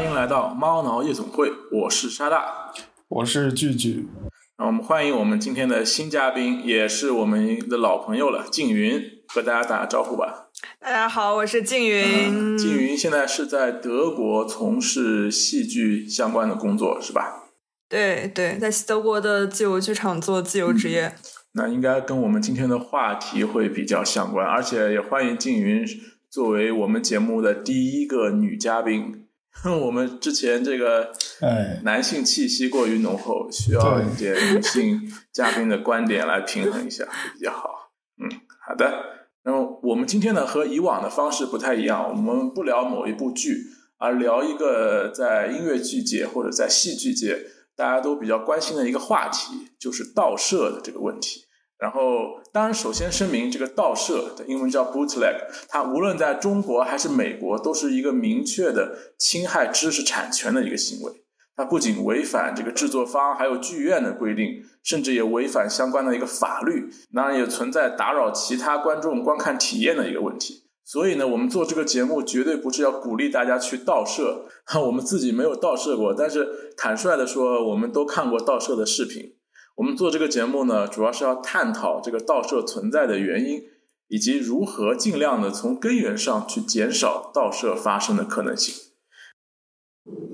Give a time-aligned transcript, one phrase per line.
[0.00, 2.72] 欢迎来到猫挠夜总会，我是沙大，
[3.06, 4.08] 我是聚聚。
[4.56, 10.48] 那我们欢迎我们今天的新嘉宾，也是我们的老朋友了，静云，和大家打个招呼吧。
[10.80, 12.56] 大家好，我是静云。
[12.56, 17.50] 静云现在是在德国从事戏剧相关的工作，是吧？
[17.86, 21.14] 对对，在德国的自由剧场做自由职业。
[21.52, 25.86] 那应该跟我们今天的话题会比较相关，而且也欢迎静云
[26.30, 29.26] 作为我们节目的第一个女嘉宾。
[29.84, 35.00] 我们之前这个哎，男性气息过于浓厚，需要一点女性
[35.32, 37.04] 嘉宾的观点来平衡一下
[37.34, 37.90] 比较好。
[38.22, 39.04] 嗯，好的。
[39.42, 43.66] 那么我们今天呢和以往的方式不太一样，我们不聊某一部剧，
[43.98, 51.44] 而聊一个在音乐剧界或者在戏剧界大家都比较关心的一个话题，就是盗摄的这个问题。
[51.80, 55.34] 然后，当然，首先声明，这个盗摄的英文叫 bootleg，
[55.66, 61.12] 它无论在中国还是美国，都是一个明确的侵害知识产权的一个行为。
[61.56, 70.64] 它不仅违反这个制作方还有剧院的规定，甚至也违反相关的一个法律，当然也存在打扰其他观众观看体验的一个问题。
[70.84, 74.46] 所以呢，我们做这个节目绝对不是要鼓励大家去盗摄，
[74.84, 79.36] 我们自己没有盗摄过，但是坦率的说，我们都看过盗摄的视频。
[79.76, 83.62] 我们做这个节目呢，主要是要探讨这个盗摄存在的原因，
[84.08, 88.74] 以及如何尽量的从根源上去减少盗摄发生的可能性。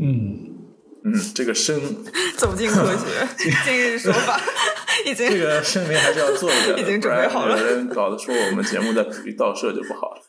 [0.01, 0.55] 嗯
[1.05, 1.81] 嗯，这个声
[2.37, 3.29] 走进科学，
[3.65, 4.41] 今日说法
[5.05, 7.57] 已经这个声明还是要做一下，已经准备好了。
[7.57, 10.23] 有人搞得说我们节目在鼓励盗摄就不好了。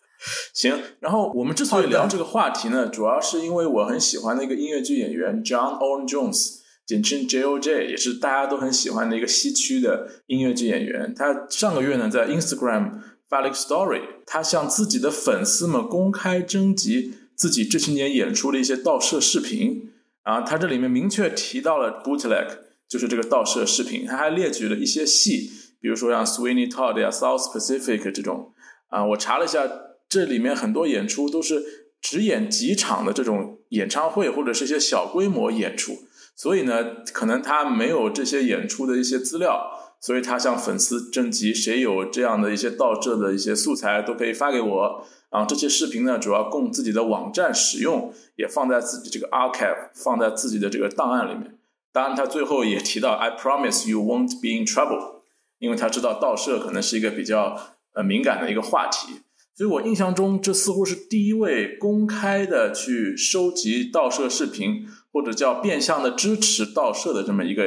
[0.54, 6.57] 行，然后我们之所以聊这个话题呢，主要是因为我很喜欢的一个音乐剧演员 John Owen Jones。
[6.88, 7.90] 简称 J.O.J.
[7.90, 11.14] 也是大家都很喜欢的一个西区的音乐剧演员。
[11.14, 19.92] 他上个月呢在 Instagram 发了一个 story，他向自己的粉丝们公开征集自己这些年演出的一些盗摄视频。
[20.24, 22.48] 然后他这里面明确提到了 bootleg，
[22.88, 24.06] 就是这个盗摄视频。
[24.06, 28.54] 他还列举了一些戏，比如说像 Sweeney Todd 呀、South Pacific 这种。
[28.88, 29.70] 啊，我查了一下，
[30.08, 31.62] 这里面很多演出都是
[32.02, 36.07] 只演几场的这种演唱会，或者是一些小规模演出。
[36.38, 45.04] 所以呢，可能他没有这些演出的一些资料，所以他向粉丝征集谁有这样的一些盗摄的一些素材，都可以发给我。
[45.32, 51.58] 然后这些视频呢，主要供自己的网站使用，也放在自己这个 archive，放在自己的这个档案里面。
[51.92, 55.22] 当然，他最后也提到 "I promise you won't be in trouble"，
[55.58, 57.60] 因为他知道盗摄可能是一个比较
[57.94, 59.22] 呃敏感的一个话题。
[59.56, 64.86] 所以我印象中，这似乎是第一位公开的去收集盗摄视频。
[65.18, 67.64] 或者叫变相的支持盗摄的这么一个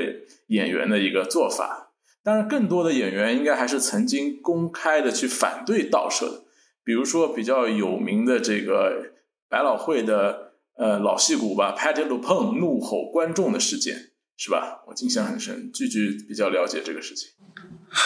[0.47, 1.91] 演员的一个做法，
[2.23, 6.45] 当然更多的演员应该还是曾经公开的去反对盗摄的，
[6.85, 9.15] 比如说比较有名的这个
[9.49, 14.85] 百老汇的呃老戏骨吧，Patty LuPone 怒吼观众的事件是吧？
[14.87, 17.31] 我印象很深，句句比较了解这个事情，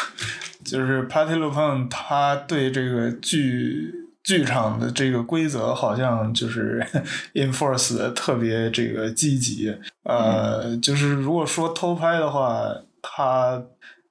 [0.64, 4.03] 就是 Patty LuPone 他对这个剧。
[4.24, 6.84] 剧场的这个规则好像就是
[7.34, 13.62] enforce 的特别这个积极，呃，就是如果说偷拍的话，他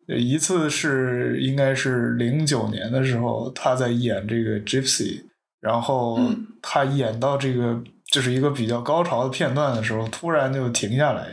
[0.06, 5.23] 一次是应该是零九年的时候，他在演这个 Gypsy，
[5.59, 6.19] 然后
[6.62, 7.81] 他演到这个
[8.12, 11.28] 就是一个比较高潮的片段的时候，突然就停下来，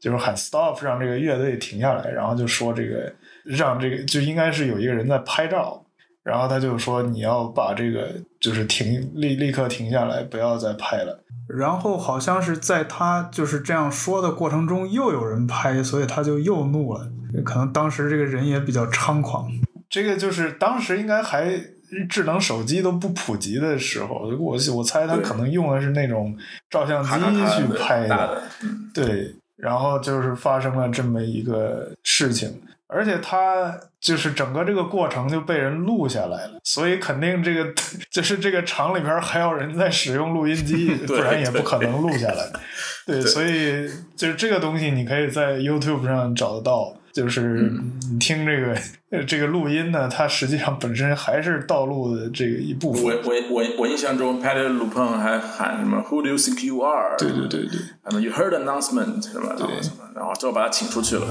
[0.00, 3.12] 就是喊 stop，让这个乐队停下来，然后就说这个
[3.44, 5.81] 让这个就应该是有一个人在拍照。
[6.24, 17.10] 然后他就说：“你要把这个就是停立立刻停下来，不要再拍了。”然后好像是在他就是这样说的过程中，又有人拍，所以他就又怒了。
[17.44, 19.50] 可能当时这个人也比较猖狂。
[19.90, 21.60] 这个就是当时应该还
[22.08, 26.34] 智能手机都不普及的时候，我我猜他可能用的是那种
[26.70, 27.10] 照相机
[27.48, 28.42] 去拍的。
[28.94, 32.62] 对，然后就是发生了这么一个事情。
[32.92, 37.72] 而且他就是整个这个过程就被人录下来了，所以肯定这个
[38.10, 42.50] 就是这个厂里边还有人在使用录音机， 不然也不可能录下来。
[43.06, 47.72] 对，所以就是这个东西你可以在 YouTube 上找得到，就是
[48.12, 53.02] 你听这个这个录音呢，它实际上本身还是道路的这个一部分。
[53.02, 57.78] 我我我我印象中，Patty Lupone 还喊什么 “Who do you think you are？” 对对对对，
[58.08, 61.26] 什么 “You heard announcement” 什么，什么，然后最后把他请出去了。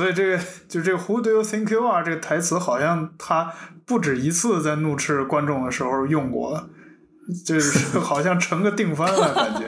[0.00, 3.52] 所以这个就这个 Who do you think you are 这个台词，好像他
[3.84, 6.70] 不止一次在怒斥观众的时候用过，
[7.44, 9.66] 就是 好像成个定番了感觉。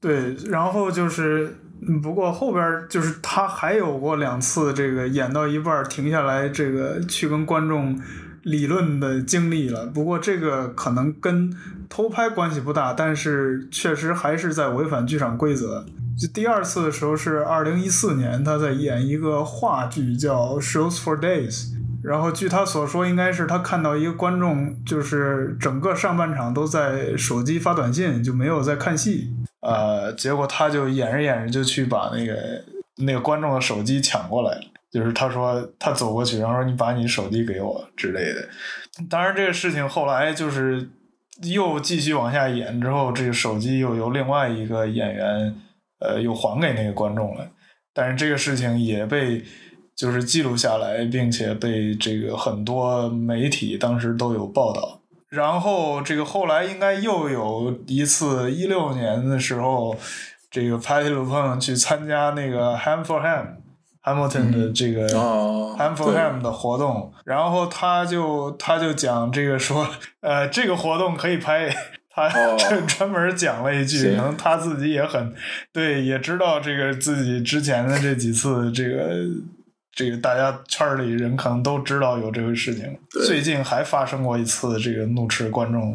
[0.00, 1.56] 对，然后就是，
[2.02, 7.96] 不过后边就是他还有过两次这个演到一半停下来，这个去跟观众
[8.42, 9.86] 理论的经历了。
[9.86, 11.54] 不过这个可能跟
[11.88, 15.86] 偷拍关系不大，但是确实还是在违反剧场规则。
[16.18, 21.66] 就第二次的时候是二零一四年，他在演一个话剧叫《Shows for Days》，
[22.02, 29.32] 然后据他所说，应该是他看到一个观众，就是整个上半场都在手机发短信，就没有在看戏。
[29.60, 32.64] 呃，结果他就演着演着就去把那个
[32.96, 34.58] 那个观众的手机抢过来。
[34.90, 38.48] 就是他说他走过去，然后说你把你手机给我之类的。
[39.10, 40.88] 当然，这个事情后来就是
[41.42, 45.54] 又继续往下演之后，这个手机又由另外一个演员
[46.00, 47.48] 呃又还给那个观众了。
[47.92, 49.42] 但是这个事情也被
[49.96, 55.00] 就是记录下来，并且被这个很多媒体当时都有报道。
[55.28, 59.96] 然后这个后来应该又有一次一六年的时候，
[60.50, 63.56] 这个 Patty LuPone 去参加那个 Ham for Ham
[64.04, 69.86] Hamilton 的这个哦 Ham for 对 Ham 的活动，然后他就他就讲这个说，
[70.20, 71.74] 呃，这个活动可以拍。
[72.26, 75.34] 他哦这 专门讲了一句，行可能他自己也很
[75.72, 79.10] 对，也知道这个自己之前的这几次这个
[79.92, 82.98] 这个大家圈儿里人可能都知道有这个事情。
[83.26, 85.94] 最近还发生过一次这个怒斥观众，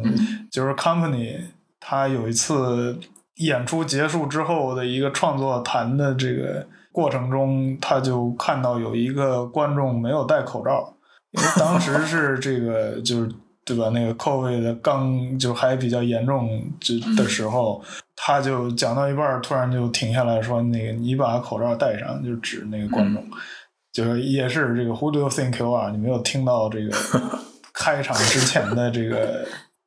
[0.52, 1.38] 就是 Company
[1.80, 2.96] 他有一次
[3.36, 10.94] 演出结束之后的一个创作谈的这个过程中，他就看到有一个观众没有戴口罩，
[11.32, 13.30] 因为当时是这个就是。
[13.64, 13.88] 对吧？
[13.90, 17.82] 那个 COVID 的刚就还比较严重就的时候，
[18.14, 23.24] 他就讲到一半儿，突然就停下来说：“那个你把口罩戴上。”就指那个观众，
[23.92, 25.90] 就是也是这个 Who do you think you are？
[25.90, 26.94] 你没有听到这个
[27.72, 29.46] 开场之前的这个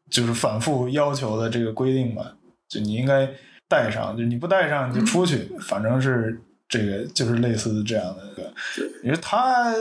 [0.09, 2.23] 就是反复要求的这个规定嘛？
[2.68, 3.30] 就你应该
[3.69, 8.52] 戴上，就你不戴上你就出去，反正是这个就是类似这样的一个。
[9.04, 9.74] 你说他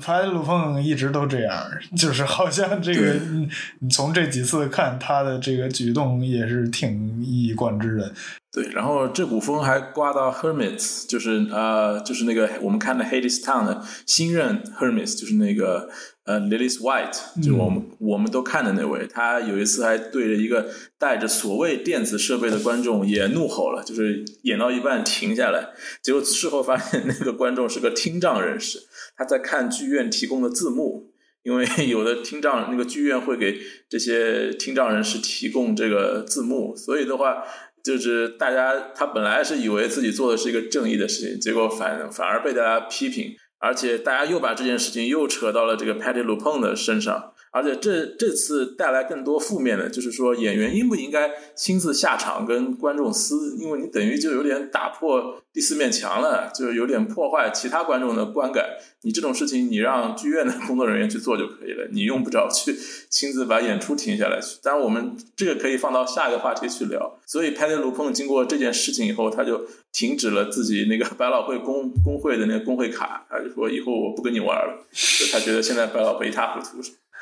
[0.00, 1.64] 排鲁凤一直都这样，
[1.96, 3.48] 就是好像这个你
[3.80, 8.12] 你从这几次看他的这个举动也是挺一以贯之的。
[8.52, 15.88] 对，然后这股风还刮到 Hermes，就是呃，就是那个我们看的 Hades Town 的新任 Hermes，就是那个
[16.30, 28.78] 呃 Lilith White，就是我们、我们都看的那位，他有一次还对着一个带着所谓电子设备的观众也怒吼了，就是演到一半停下来，结果事后发现那个观众是个听障人士，
[29.16, 31.08] 他在看剧院提供的字幕。
[31.42, 37.42] 因为有的听障那个剧院会给这些听障人士提供这个字幕，所以的话，
[37.82, 58.64] 就是大家他本来是以为自己做的是一个正义的事情，结果反反而被大家批评，而且大家又把这件事情又扯到了这个 Patty LuPone 的身上，而且这这次带来更多负面的，就是说演员应不应该亲自下场跟观众撕，因为你等于就有点打破第四面墙了，就是有点破坏其他观众的观感。
[59.02, 62.76] 你这种事情，你让剧院的工作人员去做就可以了，你用不着去
[63.08, 64.38] 亲自把演出停下来。
[64.62, 67.18] 当然，我们这个可以放到下一个话题去聊。
[67.26, 74.86] 所以，派特鲁碰经过这件事情以后，他就停止了自己那个百老汇工工会的那个工会卡，他就说以后我不跟你玩了。
[74.92, 76.76] 就他觉得现在百老汇一塌糊涂，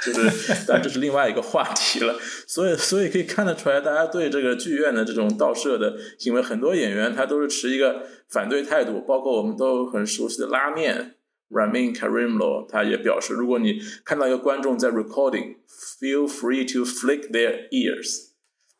[0.05, 2.15] 就是， 但这是另外一个话题了。
[2.47, 11.15] 所以，所以可以看得出来，大家对这个剧院的这种盗摄的行为，很多演员他都是持一个反对态度，包括我们都很熟悉的拉面。
[11.51, 18.29] Ramin Karimlo 他也表示，如果你看到一个观众在 recording，feel free to flick their ears。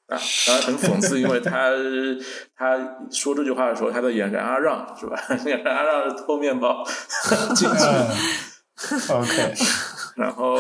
[0.07, 1.71] 啊，当然很讽刺，因为他
[2.55, 5.19] 他说这句话的时候，他在演冉阿让是吧？
[5.47, 6.87] 冉阿让是偷面包
[7.55, 9.13] 进去。
[9.13, 9.55] OK，
[10.19, 10.59] 然后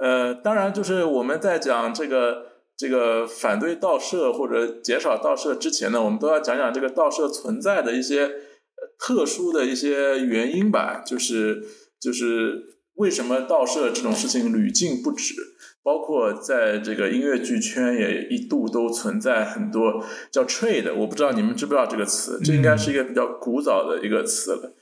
[0.00, 8.30] 呃，当然就是我们在讲这个这个反对盗摄或者减少盗摄之前呢，我们都要讲讲这个盗摄存在的一些呃
[8.98, 11.62] 特殊的一些原因吧，就是
[12.00, 15.34] 就是为什么盗摄这种事情屡禁不止。
[15.82, 24.74] 包括在这个音乐剧圈也一度都存在很多叫 trade，我不知道你们知不知道这个词，这应该是一个比较古早的一个词了。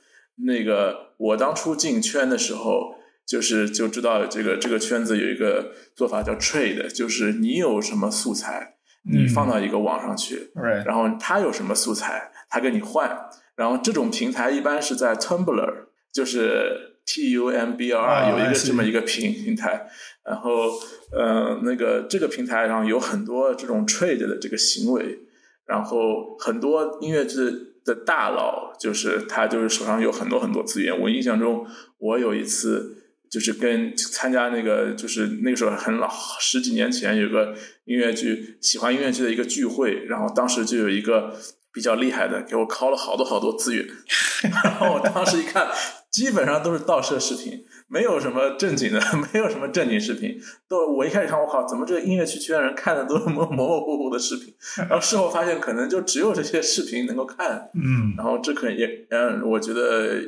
[0.45, 2.95] 那个我当初进圈的时候，
[3.29, 10.49] 就是就知道这个这个圈子有一个做法叫 trade，就是你有什么素材，你放到一个网上去
[10.83, 13.29] 然后他有什么素材，他跟你换。
[13.55, 15.73] 然后这种平台一般是在 Tumblr，
[16.11, 19.87] 就是 T U M B L 啊 R 有一个这么一个平平台。
[20.25, 20.71] 然后
[21.11, 25.19] 呃，那个这个平台上有很多这种 trade 的这个行为，
[25.67, 30.99] 然后很多音乐制的大佬，就是他就是手上有很多很多资源。
[31.01, 31.67] 我印象中，
[31.97, 32.95] 我有一次
[33.29, 36.09] 就是跟参加那个就是那个时候很老
[36.39, 37.53] 十几年前有个
[37.85, 41.33] 音乐剧喜欢音乐剧的一个聚会，然后当时就有一个
[41.71, 43.87] 比较厉害的给我拷了好多好多资源，
[44.63, 45.67] 然后我当时一看，
[46.09, 47.65] 基本上都是盗摄视频。
[47.91, 49.01] 没有什么正经的，
[49.33, 50.39] 没有什么正经视频。
[50.67, 54.53] 都我一开始看，我靠，怎么这个音乐剧居然人看的都是模模模糊糊的视频？
[54.77, 57.71] 然后事后发现，可能就只有这些视频能够看。
[57.73, 60.21] 嗯，然后这可能也，嗯，我觉得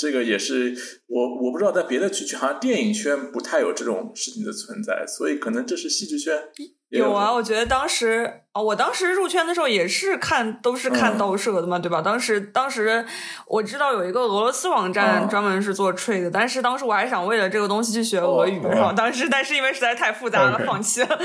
[0.00, 0.74] 这个也是
[1.08, 6.34] 我我不知道，在别的剧圈，好像电影圈不太有这种事情的存在，所以可能这是戏剧圈。
[6.90, 12.02] 有啊，我觉得当时啊，我当时入圈的时候也是看，都是看盗社的嘛，对吧？
[12.02, 13.06] 当时当时
[13.46, 21.18] 我知道有一个俄罗斯网站专门是做 trade 的，但是当时我还想为了这个东西去学俄语，然后当时但是因为实在太复杂了，放弃了。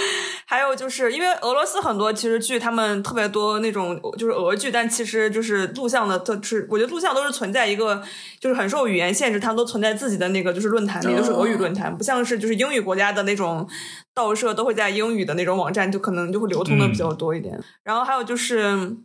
[0.45, 8.03] 还有就是因为俄罗斯很多其实剧，他们特别多那种就是俄剧，但其实就是录像的，都是我觉得录像都是存在一个
[8.39, 13.67] 就是很受语言限制，他们都存在自己的那个就是论坛里，都是俄语论坛，不像是就是英语国家的那种。
[14.15, 17.62] 盗摄都会在英语的那种网站，就可能就会流通的比较多一点。
[17.84, 18.98] 然后还有就是。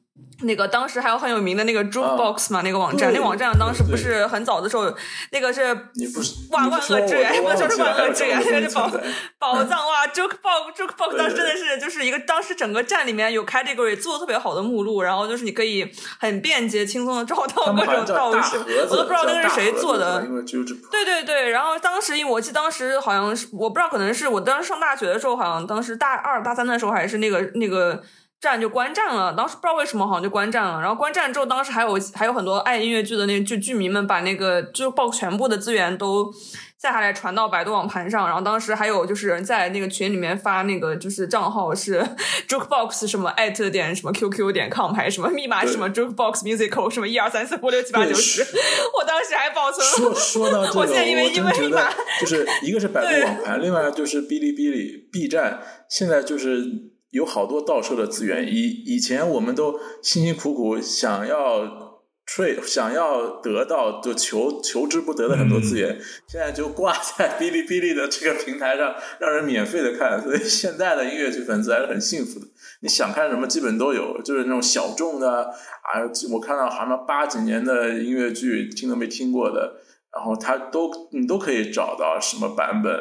[0.42, 4.92] 那个当时还有很有名的那个 Jukebox 嘛，那个网站，那网站当时不是很早的时候，
[5.32, 5.62] 那个是
[6.50, 8.90] 哇万恶之源，不能说是万恶 之源，那个是宝
[9.38, 18.58] 宝藏哇！Jukebox Jukebox 当时真的是就是一个当时整个站里面有 category 做的特别好的目录，然后就是你可以很便捷轻松的找到各种盗摄，
[18.90, 20.26] 我都不知道那个是谁做的。
[20.90, 28.02] 对对对，然后当时因为我记得当时好像是我不知道可能是我当时上大学的时候，好像当时大二大三的时候还是那个那个。
[28.40, 30.80] 站就观战了，当时不知道为什么好像就观战了。
[30.80, 36.32] 然后观战之后，当时还有还有很多爱音乐剧的那剧剧迷们把那个就报全部的资源都
[36.78, 38.26] 下下来传到百度网盘上。
[38.26, 42.02] 然后当时还有就是人在那个群里面发那个就是账号是
[42.48, 48.40] jukebox 什么艾特点什么 qq 点 com 还是什么密码什么 jukebox musical 什么一二三四五六七八九十。
[48.98, 50.14] 我当时还保存了。
[50.14, 56.88] 说说到这个，我现在因为因为密码就是一个是百度网盘， 另外就是哔哩哔哩 B 站，现在就是。
[57.10, 70.22] 有好多盗摄的资源，以以前我们都辛辛苦苦想要 trade，想要得到就求求之不得的很多资源，现在就挂在哔哩哔哩的这个平台上，让人免费的看。
[70.22, 72.46] 所以现在的音乐剧粉丝还是很幸福的，
[72.82, 79.80] 你想看什么基本都有，就是那种小众的啊，我看到好像八几年的音乐剧听都没听过的，
[80.14, 82.94] 然后它都你都可以找到什么版本。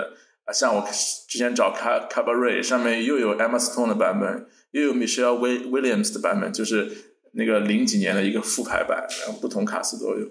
[0.51, 0.87] 像我
[1.27, 5.37] 之前找卡卡巴瑞，上面又有 Emma Stone 的版本，又有 Michelle
[5.69, 6.89] Williams 的版本，就是
[7.33, 10.27] 那个零几年的一个复排版，然后不同卡司都有。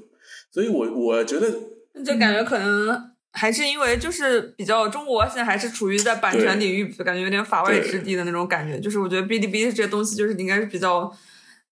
[0.50, 1.50] 所以我我觉得，
[2.04, 8.80] 就感觉可能还是因为就是比较中国现在还是处于在版权领域，感觉有点法外之地的那种感觉。
[8.80, 11.12] 就是我觉得哔哩哔哩这些东西，就是应该是比较。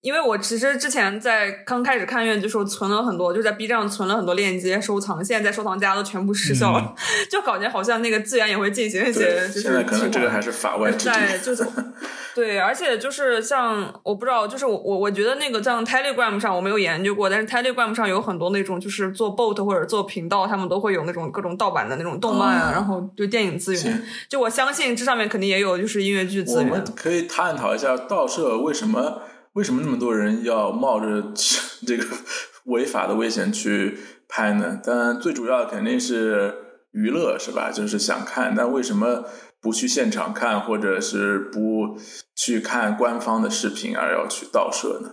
[0.02, 6.94] 因为我其实之前在刚开始看乐剧时候存了很多，就在 B 站上存了很多链接收藏，现在在收藏夹都全部失效了，
[7.28, 11.38] 就感觉好像那个资源也会进行一些，就是现在可能这个还是法外之地。
[11.42, 11.66] 就是
[12.36, 24.02] 对，而且就是像我不知道，就是我我我觉得那个像 Telegram 上我没有研究过，但是 Telegram 上有很多那种就是做 bot 或者做频道，他们都会有那种各种盗版的那种动漫啊，然后就电影资源。
[24.28, 26.68] 就我相信这上面肯定也有就是音乐剧资源。
[26.68, 29.22] 我们可以探讨一下盗摄为什么。
[29.56, 31.32] 为什么那么多人要冒着
[31.86, 32.04] 这个
[32.66, 33.96] 违法的危险去
[34.28, 34.78] 拍呢？
[34.84, 36.54] 当然，最主要的肯定是
[36.92, 37.70] 娱乐，是吧？
[37.72, 38.54] 就是想看。
[38.54, 39.24] 但为什么
[39.58, 41.98] 不去现场看，或者是不
[42.34, 45.10] 去看官方的视频，而要去盗摄呢？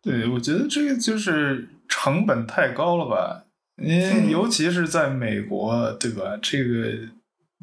[0.00, 3.44] 对，我觉得这个就是成本太高了吧？
[3.76, 6.38] 因为尤其是在美国，对吧？
[6.40, 6.90] 这个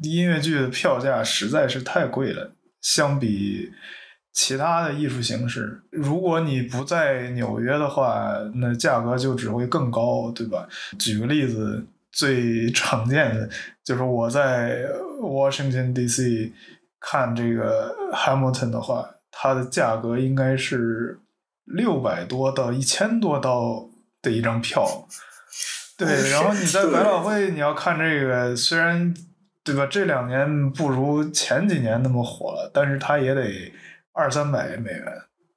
[0.02, 3.72] 音乐剧的票价实在是太贵了，相比。
[4.32, 10.66] 其他的艺术形式，如果你不在纽约的话，那价格就只会更高，对吧？
[10.98, 13.46] 举个例子，最常见的
[13.84, 14.86] 就是我在
[15.20, 16.50] Washington D.C.
[16.98, 21.18] 看这个 Hamilton 的话，它的价格应该是
[21.66, 23.86] 六百多到一千多刀
[24.22, 25.06] 的一张票。
[25.98, 29.12] 对， 然后你在百老汇你要看这个，虽然
[29.62, 33.70] 对吧，这两年不如前几年那么火了，但是它也得。
[34.12, 35.04] 二三百美元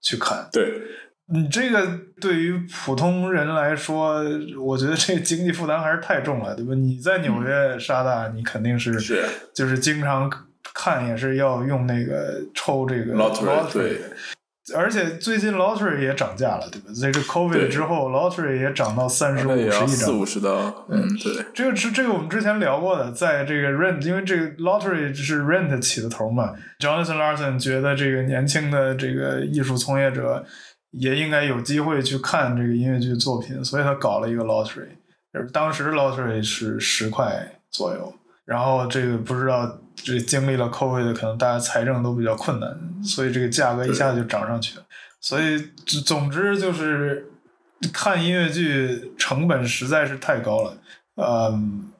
[0.01, 0.81] 去看，对
[1.27, 2.53] 你这个对于
[2.85, 4.24] 普通人来说，
[4.62, 6.75] 我觉得这个经济负担还是太重了，对吧？
[6.75, 10.29] 你在纽约沙大，你肯定是是就是经常
[10.74, 13.97] 看也是要用那个抽这个 lottery。
[14.74, 16.88] 而且最近 lottery 也涨价了，对吧？
[17.00, 20.86] 这个 covid 之后，lottery 也涨到三十五十一张，四五十刀。
[20.89, 21.45] 嗯，对。
[21.53, 26.53] 这个是这个我们之前聊过的，在这个 rent，因为这个 lottery 是 rent 起的头嘛。
[26.79, 30.43] Jonathan Larson 觉得这个年轻的这个艺术从业者
[30.89, 34.88] 也应该有机会去看这个音乐剧作品，所以他搞了一个 lottery，
[35.31, 38.12] 就是当时 lottery 是十块左右，
[38.45, 44.83] 然后这个不知道这经历了 COVID，可能大家财政都比较困难，所以这个价格一下子就涨上去了。
[45.21, 45.59] 所以
[46.05, 47.31] 总之就是
[47.93, 50.77] 看音乐剧成本实在是太高了，
[51.15, 51.91] 嗯。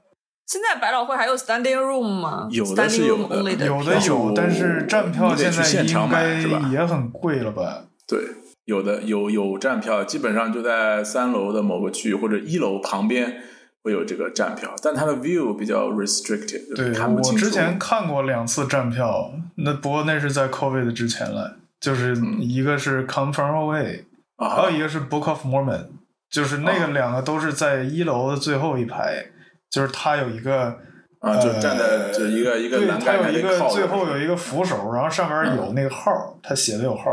[0.48, 2.48] 现在百老汇还有 standing room 吗？
[2.52, 6.40] 有的是有的，有的有，但是站票现在应该
[6.72, 7.86] 也很贵了吧？
[8.08, 8.20] 对，
[8.66, 13.42] 有的有有站票，基本上就在三楼的某个区域或者一楼旁边
[13.86, 17.46] 会有这个站票，但它的 view 比较 restricted，对，看不清楚。
[17.46, 24.06] 我之前看过两次站票，那不过那是在 COVID 之前了，就是一个是 Come From Away，
[24.40, 25.86] 还有一个是 Book of Mormon，
[26.32, 29.28] 就是那个两个都是在一楼的最后一排。
[29.68, 30.78] 就是它有一个
[31.20, 37.12] 啊，就站在就一个一个栏杆他有一个最后有一个扶手，然后上面有那个号，他写的有号。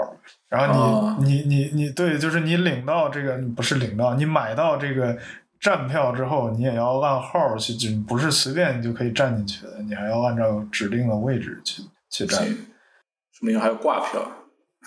[0.48, 5.16] 然后你你你你对，就是你领到这个不是领到，你买到这个
[5.62, 12.44] 站票之后，你也要按号去，进不是随便你就可以站进去的，你还要按照指定的位置去去站。
[12.44, 14.20] 说明还有挂票。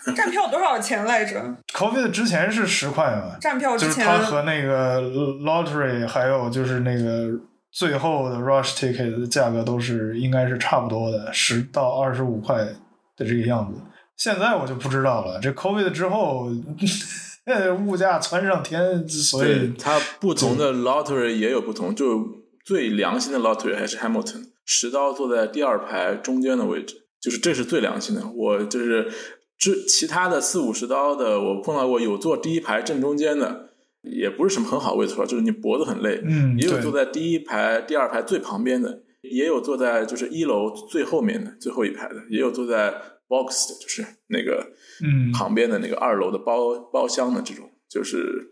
[0.15, 3.37] 站票多少钱来着？COVID 之前是十块嘛？
[3.39, 7.39] 站票就是它和那个 lottery 还有就是那个。
[7.71, 12.73] 最后的 rush ticket 的价格都是应该是差不多的，十到二十五块的
[13.17, 13.77] 这个样子。
[14.15, 15.37] 现在我就不知道了。
[15.41, 16.47] 这 COVID 之后，
[17.87, 21.93] 物价窜上天，所以它不同的 lottery 也有不同。
[21.93, 22.27] 就
[22.63, 28.21] 最良心的 lottery 还是 Hamilton，十刀坐在第二排中间的位置，就是这是最良心的。
[28.35, 29.11] 我就是
[29.57, 33.69] 这其他的四五十刀的，我碰到过有坐第一排正中间的。
[34.07, 36.21] 也不是什么很好位置，就是你脖子很累。
[36.23, 42.93] 嗯，也有坐在第一排、第二排最旁边的，也有坐在就是一楼最后面的最后一排的，也有坐在
[43.27, 47.69] box 的，就是那个嗯旁边的那个二楼的包包厢的这种。
[47.87, 48.49] 就是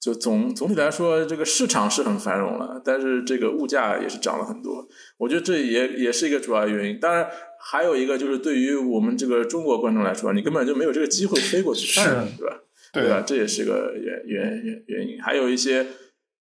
[0.00, 4.88] 就总总体来说，这个市场是很繁荣了，但是这个物价也是涨了很多。
[5.18, 6.98] 我觉得这也也是一个主要原因。
[6.98, 7.28] 当然，
[7.60, 12.60] 还有一个就是对于我们这个中国观众来说，你根本就没有这个机会飞过去看，对吧？
[12.94, 13.20] 对吧？
[13.26, 15.20] 这也是个原原原原因。
[15.20, 15.84] 还有一些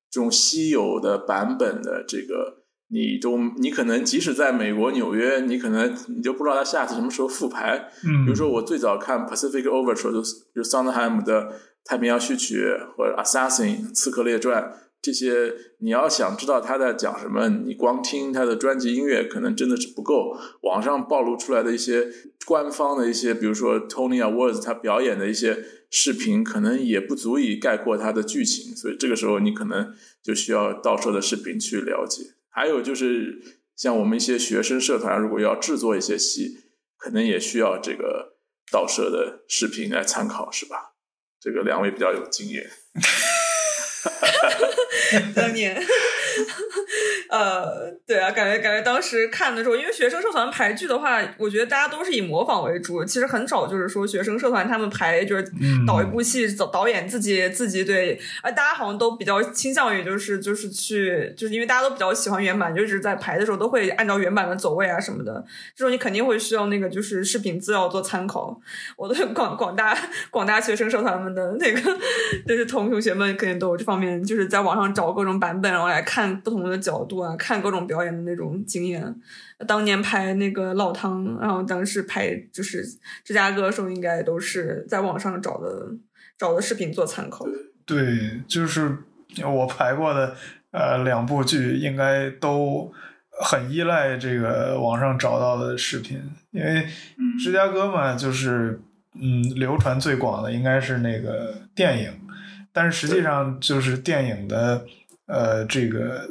[0.09, 7.89] 这种稀有的版本的这个，你都你可能即使在美国纽约，你可能你就不知道他下次什么时候复排。
[8.05, 11.51] 嗯，比如说我最早看 Pacific Overture 就是就桑德海姆的
[11.83, 12.63] 太平洋序曲
[12.95, 20.37] 或者 Assassin 刺客列传这些，你要想知道他在讲什么，你光听他的专辑音乐可能真的是不够。
[20.61, 22.07] 网上暴露出来的一些
[22.45, 25.63] 官方的一些，比如说 Tony Awards 他表演的一些。
[25.89, 29.89] 视频可能也不足以概括他的剧情，所以这个时候你可能
[30.21, 32.23] 就需要到时候的视频去了解。
[32.57, 33.39] 还有就是
[33.75, 36.57] 像我们一些学生社团，如果要制作一些戏，
[36.97, 38.39] 可能也需要这个
[38.71, 40.95] 倒摄的视频来参考，是吧？
[41.39, 42.67] 这个两位比较有经验。
[45.35, 45.79] 当年。
[47.29, 53.03] 呃，对啊，感觉感觉当时看的时候，因为学生社团排剧的话，我觉得大家都是以模仿为主。
[53.03, 55.45] 其实很少就是说学生社团他们排就是
[55.85, 65.43] 导一部戏，导导演自己自己对，啊大家好像都比较倾向于就是就是去，就是因为大家都比较喜欢原版，就是在排的时候都会按照原版的走位啊什么的。
[65.75, 68.59] 这种你肯定会需要那个就是视频资料做参考。
[68.95, 69.97] 我的广广大
[70.31, 71.81] 广大学生社团们的那个
[72.47, 77.19] 就是同同学们肯定都有这方面，就是在网上找各种版本，然后来看不同的角度。
[77.19, 79.15] 啊，看各种表演的那种经验。
[79.67, 82.83] 当年拍那个老汤，然后当时拍就是
[83.23, 85.91] 芝加哥的时候，应该都是在网上找的
[86.37, 87.45] 找的视频做参考。
[87.85, 88.97] 对，就是
[89.43, 90.35] 我排过的
[90.71, 92.91] 呃两部剧，应该都
[93.41, 96.21] 很依赖这个网上找到的视频，
[96.51, 96.85] 因为
[97.43, 98.79] 芝加哥嘛，就是
[99.15, 102.11] 嗯流传最广的应该是那个电影，
[102.71, 104.85] 但是实际上就是电影的
[105.25, 106.29] 呃这个。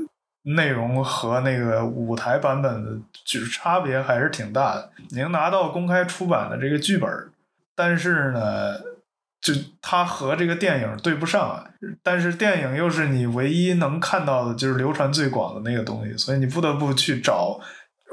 [0.54, 2.90] 内容和那个舞台版本的
[3.24, 4.90] 就是差别还是挺大的。
[5.10, 7.10] 你能拿到公开出版的这个剧本，
[7.74, 8.78] 但是呢，
[9.40, 11.64] 就它和这个电影对不上啊。
[12.02, 17.58] 但是电影又是你唯一能看到的，就是流传最广的那个东西，所以你不得不去找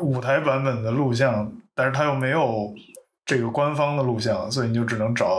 [0.02, 2.74] 舞台版本的录像，但是它又没有
[3.26, 5.38] 这个官方的录像，所以你就只能找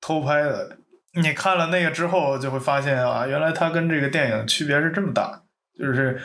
[0.00, 0.76] 偷拍的。
[1.14, 5.41] 你看了那个之后，就会发现啊，原来它跟这个电影区别是这么大。
[5.78, 6.20] 就是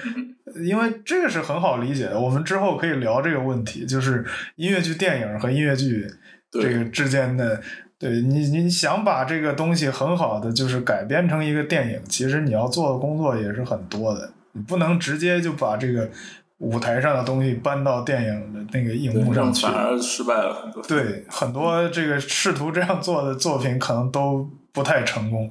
[0.65, 6.07] 因为这个是很好理解的，我们之后可以聊这个问题，就是音乐剧电影和音乐剧
[6.51, 7.61] 这个之间的，
[7.97, 16.09] 对你你想把这个东西很好的就是改编成一个电影，其实你要做的工作也是很多的，你不能直接就把这个
[16.59, 20.83] 舞台上的东西搬到电影的那个荧幕上去，反而失败了很多。
[20.83, 24.49] 对，很多这个试图这样做的作品可能都。
[24.73, 25.49] 不太成功。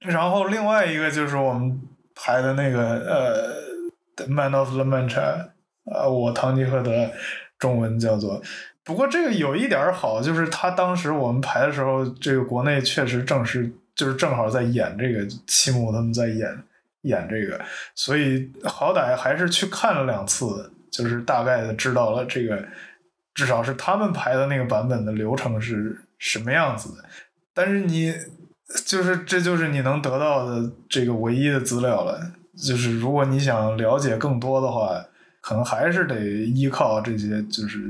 [0.00, 1.80] 然后另外一个就是我们
[2.24, 5.50] 排的那个呃，《Man of the Mancha》
[5.92, 7.10] 啊，我堂吉诃德，
[7.58, 8.40] 中文叫做。
[8.84, 16.62] 不过这个有一点好，就是他当时我们排的时候，这个国内确实正是就是正好在演这个七木他们在演
[17.00, 17.60] 演这个，
[17.96, 22.64] 所以好歹还是去看了两次，就是大概的知道了这个
[23.34, 27.04] 至少是他们排的那个版本的流程是什么样子的。
[27.52, 28.14] 但是你
[28.84, 35.04] 就是这就是你能得到的这个唯一的资料了，就是如果你想了解更多的话，
[35.40, 37.80] 可能还是得依靠这些就是。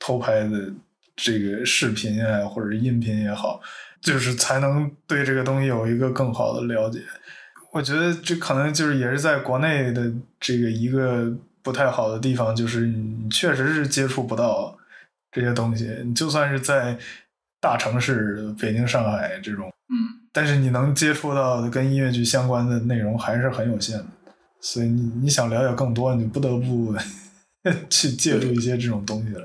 [0.00, 0.70] 偷拍的
[1.16, 3.58] 这个视频啊，或者音频也好，
[4.02, 7.00] 就是才能对这个东西有一个更好的了解。
[7.72, 14.76] 我觉得这可能就是也是在国内的这个一个不太好的地方，就是你确实是接触不到
[15.32, 15.86] 这些东西。
[16.04, 16.98] 你就算是在
[17.58, 24.06] 大城市，北京、上海这种，嗯，但是你能接触到的跟音乐剧相关的内容还是很有限的。
[24.60, 26.94] 所以你你想了解更多，你不得不。
[27.88, 29.42] 去借助一些这种东西来，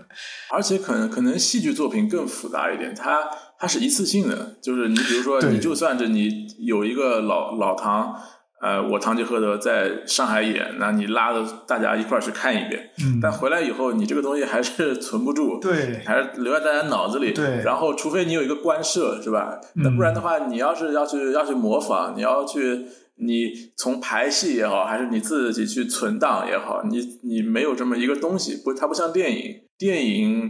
[0.52, 3.22] 而且可能可能戏剧作品更复杂一点，它
[3.58, 8.14] 它是一次性的，就是你比如说，你就算是你有一个老老唐，
[8.62, 19.60] 呃，我堂吉诃德在上海演，那你拉着大家一块儿去看一遍，嗯，但回来以后，你这个东西还是存不住，对，还是留在大家脑子里，对，然后除非你有一个官设，是吧？
[19.76, 22.86] 那不然的话，你要是要去要去模仿，你要去。
[23.22, 30.50] 你从排戏也好，还是你自己去存档也好，你你没有这么一个东西，不，它不像电影，电影，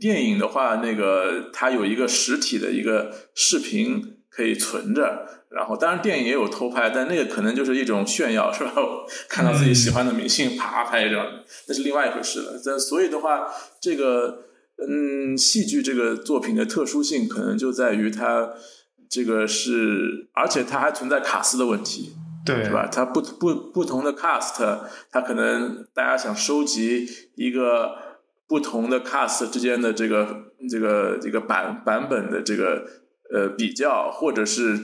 [0.00, 8.72] 电影的话，那个它有一个实体的一个视频可以存着，然后当然电影也有偷拍，但那个可能就是一种炫耀，是吧？
[9.28, 11.26] 看到自己喜欢的明星，啪拍一张，
[11.68, 12.52] 那是另外一回事了。
[12.64, 13.46] 但所以的话，
[13.80, 14.44] 这个
[14.88, 18.50] 嗯，戏剧这个作品的特殊性，可能就在于它。
[19.12, 22.12] 这个是，而且它还存在卡斯的问题，
[22.46, 22.86] 对，是吧？
[22.86, 24.78] 它不不不同的 cast，
[25.10, 27.90] 它可能大家想收集一个
[28.46, 32.86] 不同的 cast 之间的这个这个这个版版本的这个
[33.32, 34.78] 呃比较，或者是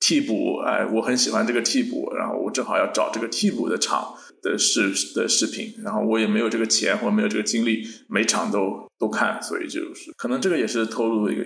[0.00, 11.42] 替补，哎，我很喜欢这个替补，然后我正好要找这个替补的场的视的视频，然后我也没有这个钱或者没有这个精力，每场都都看，所以就是可能这个也是透露的一个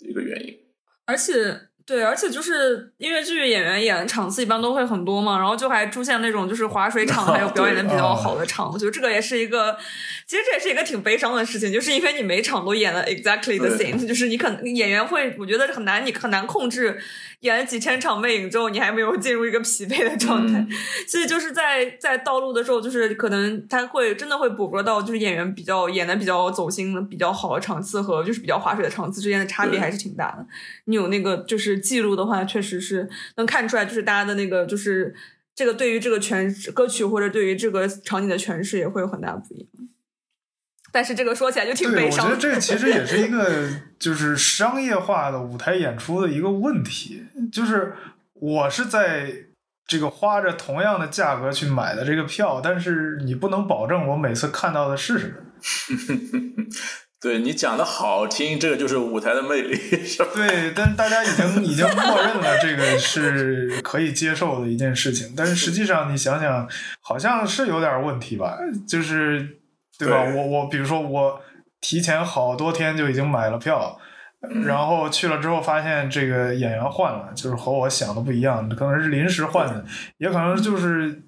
[0.00, 0.54] 一个原因，
[1.06, 1.68] 而且。
[1.84, 9.76] 对，而且就是音乐剧演员演的场次一般都会很多嘛，然后就还出现那种就是划水场， 还有表演的比较好的场，我觉得这个也是一个，
[10.26, 17.00] 其实这也是一个挺悲伤的事情，就是因为你每场都演了 exactly the same，就是你可能演员会，我觉得很难，你很难控制。
[17.42, 20.64] 演了几千场魅影之后，你还没有进入一个疲惫的状态，
[21.06, 30.46] 所以就是在在道路的时候，就是可能他会真的会捕捉到，就是演员比较演的比较走心的、比较好的场次和就是比较划水的场次之间的差别还是挺大的。
[30.84, 35.12] 你有那个就是记录的话，确实是能看出来，就是大家的那个就是
[35.54, 39.68] 这个对于这个诠歌曲或者对于这个场景的诠释也会有很大不一样。
[40.92, 42.34] 但是这个说起来就挺悲伤的。
[42.34, 43.66] 我觉得这 其实也是一个
[43.98, 47.94] 就是商业化的舞台演出的一个问题，就是
[48.34, 49.32] 我是在
[49.86, 55.34] 这个花着同样的价格去买的这个票，但是你不能保证我每次看到的是什么。
[57.22, 60.28] 对你讲的好听，这个就是舞台的魅力，是吧？
[60.34, 66.68] 对，但大家已经已经默认了这个是可以接受的一件事情，但是实际上你想想，
[67.00, 68.58] 好像是有点问题吧？
[68.86, 69.61] 就是。
[70.04, 70.24] 对吧？
[70.34, 71.40] 我我比如说我
[71.80, 73.98] 提前好多天就已经买了票，
[74.64, 79.84] 然后去了之后发现这个演员换了，就是和我想的不一样，可能是临时换的，
[80.18, 81.22] 也可能就是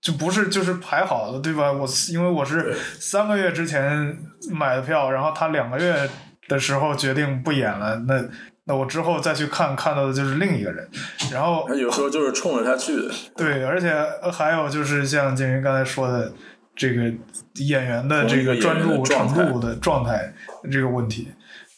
[0.00, 1.72] 就不是就是排好的，对吧？
[1.72, 4.16] 我因为我是三个月之前
[4.52, 6.08] 买的票，然后他两个月
[6.46, 8.22] 的时候决定不演了，那
[8.64, 10.88] 那我之后再去看看到的就是另一个人，
[11.32, 13.92] 然后他有时候就是冲着他去的，对，而且
[14.32, 16.32] 还有就是像静云刚才说的。
[16.78, 17.12] 这个
[17.56, 20.32] 演员的这个专注程度的状态，
[20.70, 21.26] 这个问题，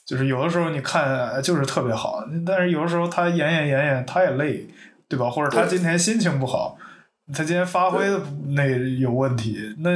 [0.07, 4.69] 就是有的时候你看就是特别好，但是有的时候他演演演演他也累，
[5.09, 5.31] 对吧？
[5.31, 6.77] 或者他今天心情不好，
[7.33, 8.67] 他今天发挥的那
[8.99, 9.75] 有问题。
[9.79, 9.91] 那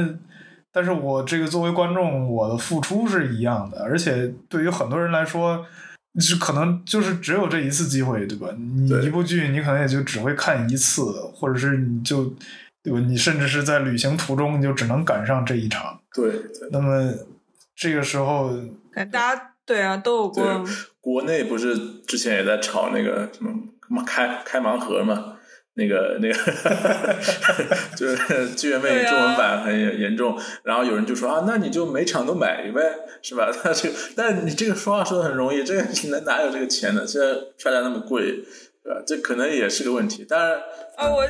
[0.73, 5.63] 但是我这个作为观众，我的付出是一样的，而且对于很多人来说，
[6.19, 8.47] 是可能就是只有这一次机会，对吧？
[8.57, 11.03] 你一部剧你可能也就只会看一次，
[11.35, 12.33] 或者是你就。
[12.85, 12.99] 对吧？
[12.99, 15.99] 你甚至是在旅行途中，你就只能赶上这一场。
[16.13, 16.31] 对。
[16.71, 17.13] 那么
[17.75, 18.51] 这个时候，
[19.11, 20.65] 大家对啊都有过。
[21.01, 25.33] 国内不是之前也在炒那个什么开开盲盒嘛？
[25.77, 26.35] 那个那个，
[27.97, 32.81] 就是剧院魅影中文版很严重，然后有人就说啊，那你就每场都买呗，
[33.21, 33.51] 是吧？
[33.51, 37.05] 他这个，但你这个说话说的很容易，这个哪哪有这个钱呢？
[37.05, 38.41] 现在票价那么贵，
[38.81, 39.03] 对吧？
[39.05, 40.23] 这可能也是个问题。
[40.23, 40.57] 当然，
[40.95, 41.27] 啊，我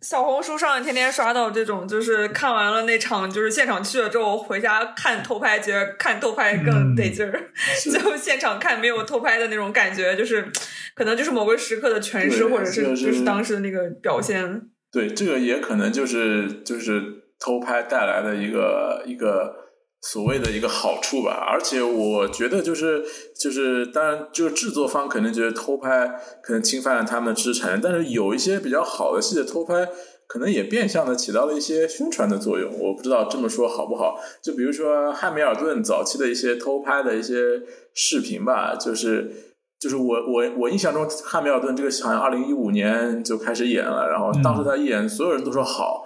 [0.00, 7.50] 小红书上天天刷到这种，就是看完了那场，就是现场去了之后回家看偷拍，觉得看偷拍更得劲儿，
[7.84, 10.50] 就现场看没有偷拍的那种感觉，就是。
[10.94, 14.62] 可能就是某个时刻的诠释，或者是就是当时的那个表现。
[14.90, 17.00] 对，这个也可能就是就是
[17.38, 19.54] 偷拍带来的一个一个
[20.00, 21.46] 所谓的一个好处吧。
[21.50, 23.04] 而且我觉得就是
[23.38, 29.88] 就是，当然就是制作方可能觉得偷拍可能侵犯了他们的知识产权，但是有一些比较好的戏的偷拍，
[30.26, 32.72] 可能也变相的起到了一些宣传的作用。
[32.78, 34.18] 我不知道这么说好不好？
[34.42, 37.62] 就比如说汉密尔顿早期的一些偷拍的一些
[37.94, 39.44] 视频吧，就是。
[39.80, 45.97] 就是我我我印象中，汉密尔顿这个好像二零一五年就开始演了，然后当时他一演，所有人都说好，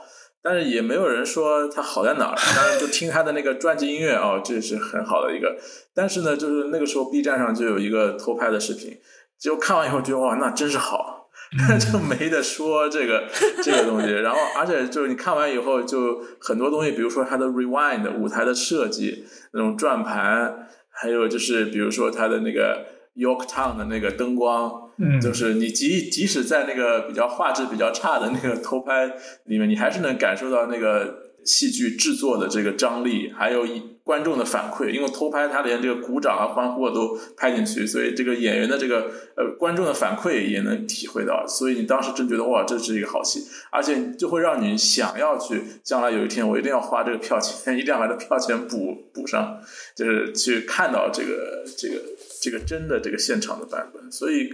[0.42, 2.36] 但是也没有人说他好在哪儿。
[2.56, 5.56] 当然，就听他的那个专辑音乐哦，这是很好的一个。
[5.94, 8.98] 但是呢，就是那个时候 B 站上就有一个偷拍的视频，
[9.40, 11.28] 就看完以后觉得哇，那真是好，
[11.78, 13.24] 就没得说这个
[13.62, 14.10] 这个东西。
[14.10, 22.86] 然后，而且就是你看完以后，就很多东西，比如说他的 Rewind 舞台的设计，那种转盘，还有就是比如说他的那个。
[23.14, 29.06] Yorktown 的那个灯光，嗯就是你即即使在那个比较画质比较差的那个偷拍
[29.46, 33.66] 里面，你还是能感受到那个戏剧制作的这个张力，还有
[34.04, 34.90] 观众的反馈。
[34.90, 41.44] 因为偷拍，他连这个鼓掌啊、欢呼都拍进去，所以这个演员的这个呃观众的反馈也能体会到。
[41.46, 49.58] 所以你当时真觉得哇，这是一个好戏，而且就会让你想要去将来有一天我一定要花这个票钱，一定要把这票钱补补上，
[49.96, 51.94] 就是去看到这个这个。
[52.44, 54.50] 这个真的这个现场的版本，所以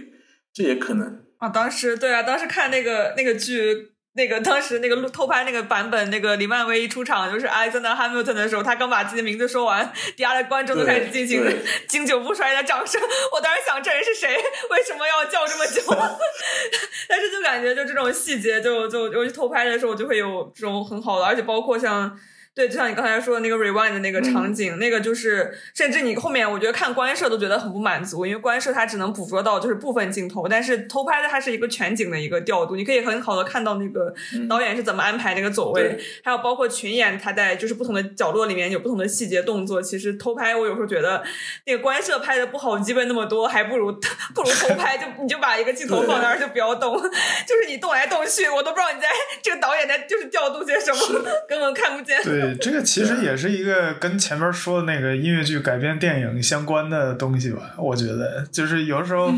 [0.59, 1.47] 这也可能啊。
[1.47, 11.41] 当时对啊，当时看那个那个剧，那个当时那个录偷拍那个版本，那个李曼威一出场就是艾森的 Hamilton 的时候，他刚把自己的名字说完，底下的观众都开始进行
[11.87, 13.01] 经久不衰的掌声。
[13.33, 14.35] 我当时想，这人是谁？
[14.69, 15.81] 为什么要叫这么久？
[17.07, 22.19] 但是就感觉就这种细节，就就尤其偷拍的时候，就会有这种很好的，而且包括像。
[22.59, 34.13] 对，就像你刚才说的那个 rewind 的那个场景，那个就是，甚至你后面我觉得看官摄都觉得很不满足，因为官摄它只能捕捉到就是部分镜头，但是偷拍的它是一个全景的一个调度，你可以很好的看到那个
[34.49, 39.81] 导演是怎么安排那个走位，还有包括群演他在就是不同的角落里面有不同的细节动作。
[39.81, 41.23] 其实偷拍我有时候觉得
[41.65, 43.89] 那个官摄拍的不好，机会那么多，还不如
[44.35, 46.93] 不如偷拍，就你就把一个镜头放那儿就不要动，
[47.47, 49.07] 就是你动来动去，我都不知道你在
[49.41, 52.21] 这个导演在就是调度些什么，根本看不见。
[52.21, 52.48] 对。
[52.55, 57.73] 这个其实也是一个跟前面说的那个音乐剧改编电影相关的东西吧？
[57.77, 59.31] 我觉得，就是有时候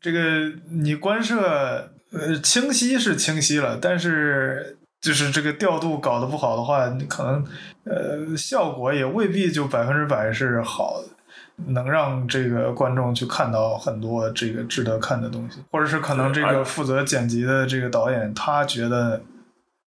[0.00, 7.44] 这个你观摄呃清晰是清晰了，但是就是这个调度搞得不好的话，你可能
[7.84, 19.20] 呃效果也未必就百分之百是好的，能让这个观众去看到很多这个值得看的东西，或者是可能这个负责剪辑的这个导演他觉得。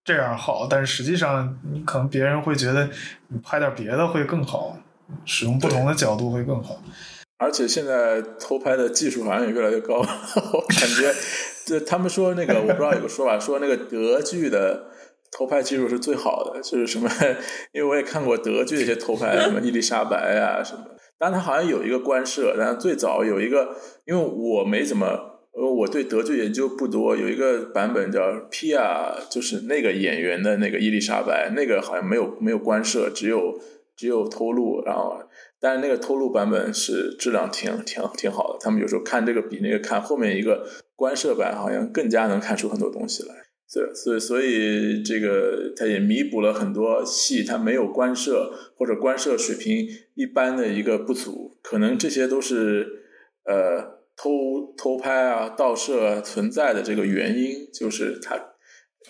[0.03, 2.89] 这样好，但是实际上你可能别人会觉得
[3.27, 4.75] 你拍点别的会更好，
[5.25, 6.81] 使用不同的角度会更好。
[7.37, 11.13] 而且现在偷拍的技术好像也越来越高， 我感觉，
[11.65, 14.85] 就他们说那个我不知道有个说法说那个德剧的
[15.31, 17.09] 偷拍技术是最好的，就是什么？
[17.71, 20.83] 因为我也看过德剧的一些偷拍，什么伊丽莎白啊什么，
[21.19, 25.30] 但他好像有一个官摄，但最早有一个，因为我没怎么。
[25.53, 28.73] 呃，我对德剧研究不多，有一个版本叫 pi
[29.29, 33.59] 就是那个演员的那个伊丽莎白，那个好像没有没有官摄，只有
[33.97, 35.21] 只有偷录，然后，
[35.59, 38.59] 但是那个偷录版本是质量挺挺挺好的。
[38.61, 43.35] 他们有时候看这个比那个看后面一个官摄版，好像更加能看出很多东西来。
[43.67, 49.85] 所以所以所以这个它也弥补了很多戏它没有官摄或者官摄水平
[50.15, 52.87] 一般的一个不足，可能这些都是
[53.43, 53.99] 呃。
[54.21, 58.37] 偷偷拍啊、盗摄啊存在的这个原因，就是他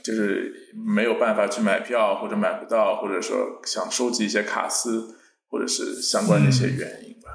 [0.01, 0.53] 就是
[0.95, 5.17] 没有办法去买票，或者买不到，或者说想收集一些卡司，
[5.49, 7.29] 或者是相关的一些原因吧。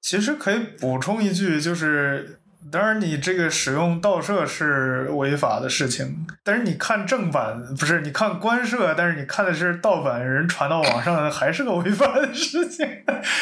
[0.00, 2.38] 其实可以补充一句，就是。
[2.70, 6.26] 当然，你这个使用盗摄是违法的事情。
[6.42, 12.86] 但是你看正版，不是你看官摄，但是你看的是盗版，人传到网上还是个违法的事情。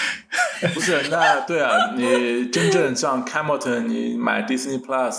[0.74, 5.16] 不是，那对啊，你真正像 Camelton，你买 Disney Plus。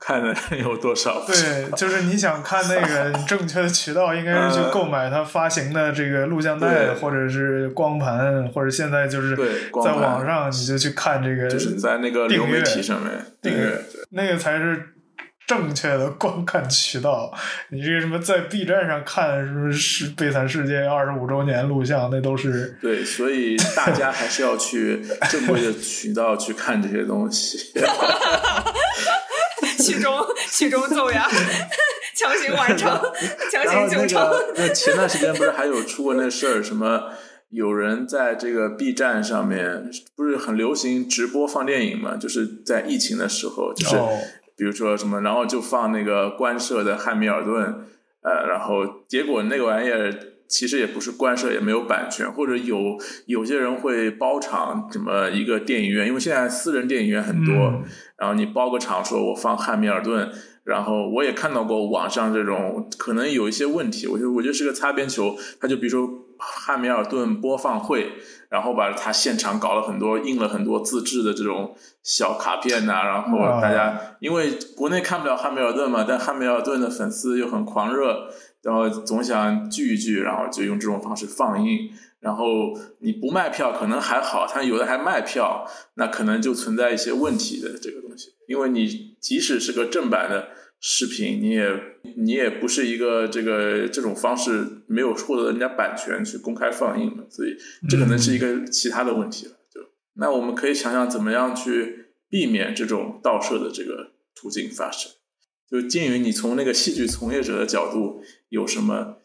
[0.00, 1.24] 看的人有多少？
[1.26, 9.36] 对，就是你想看那个 正确的渠道，应该是去购买它发行的这个录像带，或者是光盘，或者现在就是
[9.84, 13.10] 在网上你就去看这个，就是在那个流媒体上面
[13.42, 13.76] 订阅，
[14.10, 14.94] 那个才是
[15.46, 17.32] 正确的 观看渠道。
[17.70, 27.72] 你这个什么在 B 站上看什么是《悲惨世界》二十五周年录像，那都是对，所以大家还是要去正规的渠道去看这些东西。
[29.94, 30.14] 曲中
[30.50, 31.26] 曲中奏呀，
[32.14, 32.88] 强行完成，
[33.50, 34.30] 强行救场。
[34.56, 36.62] 那前段时间不是还有出过那事儿？
[36.62, 37.10] 什么
[37.50, 42.16] 有人在这个 B 站上面不是很流行直播放电影嘛？
[42.16, 43.96] 就是在疫情的时候，就是
[44.56, 47.64] 比如说什么，然后就放那个官摄的《汉密尔顿》，
[48.22, 50.12] 呃，然后结果那个玩意儿
[50.48, 57.82] 其实也不是官摄，也没有版权，或者有有些人会包场什么一个电影院，因为现在私人电影院很多。
[58.18, 60.28] 然后你包个场，说我放《汉密尔顿》，
[60.64, 65.36] 然后我也看到过网上这种可能有一些问题，我觉得我觉得是个擦边球。
[65.60, 66.02] 他就比如说
[66.38, 68.12] 《汉密尔顿》播放会，
[68.48, 78.28] 然后把他现场搞了很多印了很多自制的这种小卡片呐，然后大家因为国内看不了《汉密尔顿》嘛，但《汉密尔顿》的粉丝又很狂热，
[78.62, 81.88] 然后总想聚一聚，然后就用这种方式放映。
[82.20, 82.44] 然后
[83.00, 88.30] 你不卖票可能还好，他有的还卖票，那可能就存在一些问题的这个东西。
[88.48, 90.48] 因为你即使是个正版的
[90.80, 91.68] 视频，你也
[92.16, 97.56] 你也不是一个这个这种方式没有获得人家版权去公开放映的，所以
[97.88, 99.52] 这可能是一个其他的问题了。
[99.72, 99.80] 就
[100.14, 105.12] 那我们可以想想怎么样去避免这种盗摄的这个途径发生。
[105.70, 109.17] 就鉴于你从那个戏剧从业者的角度有什么？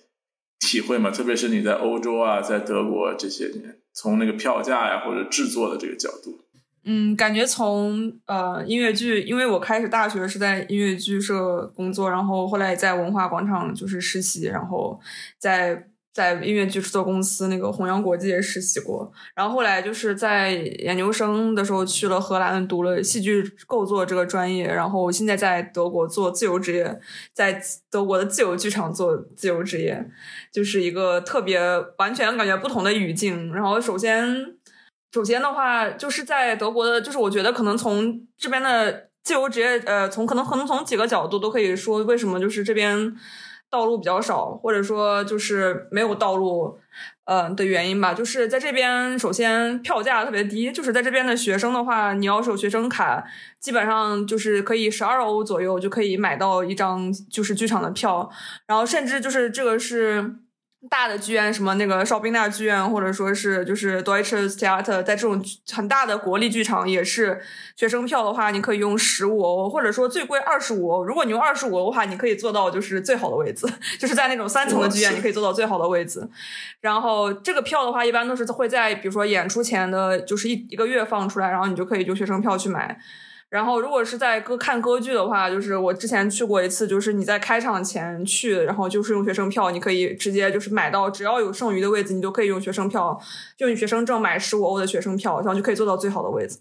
[0.65, 6.39] 体会嘛，特别是你在欧洲啊，在德国这些年，从那个票价呀或者制作的这个角度，
[6.85, 14.99] 嗯，感觉从呃音乐剧，因为我开始大学是在音乐剧社工作，然后后来在文化广场就是实习，然后
[15.37, 15.89] 在。
[16.13, 26.99] 在音乐剧制作公司那个弘扬国际也实习过，然后后来就是在研究生的时候去了荷兰读了戏剧构作这个专业，然后现在在德国做自由职业，
[27.33, 30.07] 在德国的自由剧场做自由职业，
[30.51, 31.59] 就是一个特别
[31.97, 33.51] 完全感觉不同的语境。
[33.51, 34.55] 然后首先，
[35.11, 43.15] 首先的话就是在德国的，就是我觉得可能从这边的自由职业，呃，从可能可能从几个角度都可以说为什么就是这边。
[43.73, 46.77] 道路比较少，或者说就是没有道路，
[47.25, 48.13] 嗯的原因吧。
[48.13, 53.25] 就是在这边，首先票价特别低，就是在这边的学生的话，你要是有学生卡，
[53.59, 58.29] 基本上就是可以十二欧左右就可以买到一张就是剧场的票，
[58.67, 60.35] 然后甚至就是这个是。
[60.89, 67.41] 大的剧院，什么那个绍宾大剧院，或者说是就是 Deutsches Theater，在这种很大的国立剧场，也是
[67.75, 71.03] 学生票的话，你可以用十五欧，或者说最贵二十五欧。
[71.03, 73.65] 如果你用二十五欧的话，你可以坐到就是最好的位置，
[73.97, 76.27] 就是在那种三层的剧院，你可以坐到最好的位置。
[76.81, 82.99] 然后这个票的话，一般都是会在比如说演出前的，就是一一个月放出来，然后你就可以就学生票去买。
[83.53, 93.15] 然后，如果是在歌看歌剧的话，就是我之前去过一次，就是你在开场前去，然后就是用学生票，你可以直接就是买到，只要有剩余的位置，你就可以用学生票，
[93.59, 96.57] 用你学生证买十五欧的学生票，然后就可以坐到最好的位置。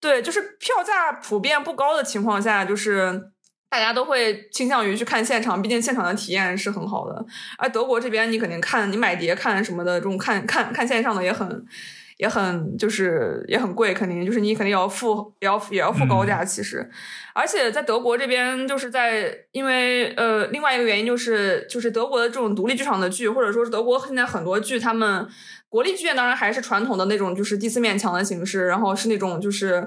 [0.00, 3.30] 对，就是票价普遍不高的情况下，就是
[3.68, 7.26] 大家都会倾向于去看现场，毕竟现场的体验是很好的。
[7.58, 11.66] 而德国这边，你肯定看你买碟看什么的，这种看看看线上的也很。
[12.16, 16.88] 也很就是也很贵，肯定就是你肯定要付也要也要付高价，其实，
[17.34, 25.26] 而且在德国这边就是在因为呃另外一个原因就是就是德国的这种独立剧场的剧，或者说是德国现在很多剧他们。
[25.68, 29.86] 国立剧院当然还是传统的那种，就是第四面墙的形式，然后是那种就是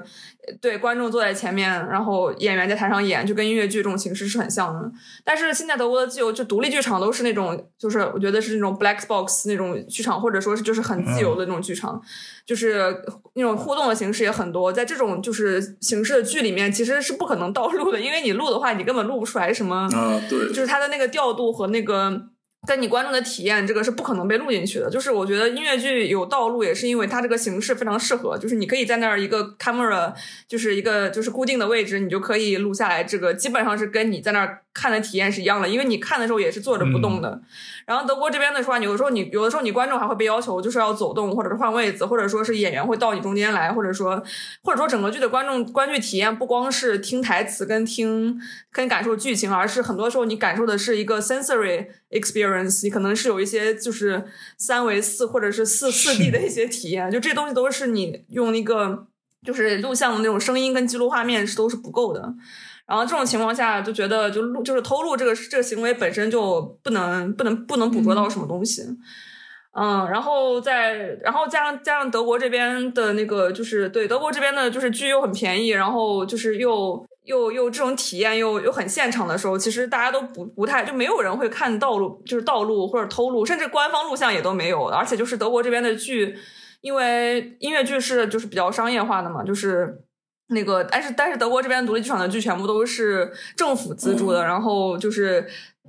[0.60, 4.92] 对观众坐在前面，然后演员在台上演，就跟音乐剧这种形式是很像的。
[5.24, 12.00] 但是现在德国的自由就独立剧场都是那种，就是我觉得是那种 black box 那种剧场，或者说是就是很自由的那种剧场，
[12.46, 13.02] 就是
[13.34, 14.72] 那种互动的形式也很多。
[14.72, 19.88] 在这种就是形式的剧里面，其实是不可能 倒录的，因为你录的话，你根本录不出来什么。
[19.92, 22.28] 啊，对，就是它的那个调度和那个。
[22.66, 24.90] 跟你观众的体验，这个是不可能被录进去的。
[24.90, 28.36] 就是我觉得音乐剧有道路，也是因为它这个形式非常适合。
[28.36, 30.12] 就是你可以在那儿一个 camera，
[30.46, 33.02] 就是一个就是固定的位置，你就可以录下来。
[33.02, 37.40] 这个基本上是跟你在那儿看的体验是一样的，因为你看的时候也是坐着不动的。
[37.86, 44.22] 然后德国这边的话，有的时候你有的时候你观众还会被要求就是要走动，或者是换位子，或者说是演员会到你中间来，或者说
[44.62, 48.40] 或者说整个剧的观众观剧体验不光是听台词跟听
[48.70, 52.84] 跟感受剧情，而是很多时候你感受的是一个 sensory experience。
[52.84, 54.24] 你可能是有一些就是
[54.56, 59.06] 三维四或者是四四 D 的一些体验，就这东西都是你用那个
[59.44, 62.34] 就是录像的那种声音跟记录画面是都是不够的。
[62.90, 68.82] 然后这种情况下就觉得就录就是偷录这个这个行为本身就不能不能不能捕捉到什么东西。
[69.72, 84.86] 嗯，然后再然后加上加上德国这边的那个就是对德国这边的就是剧又很便宜，然后就是又又又这种体验又又很现场的时候，其实大家都不不太就没有人会看道路，就是道路或者偷录，甚至官方录像也都没有。
[84.86, 86.36] 而且就是德国这边的剧，
[86.80, 90.02] 因为音乐剧是就是比较商业化的嘛，就是
[90.50, 95.46] 那个但是但是德国这边独立剧场的剧全部都是政府资助的，然后就是。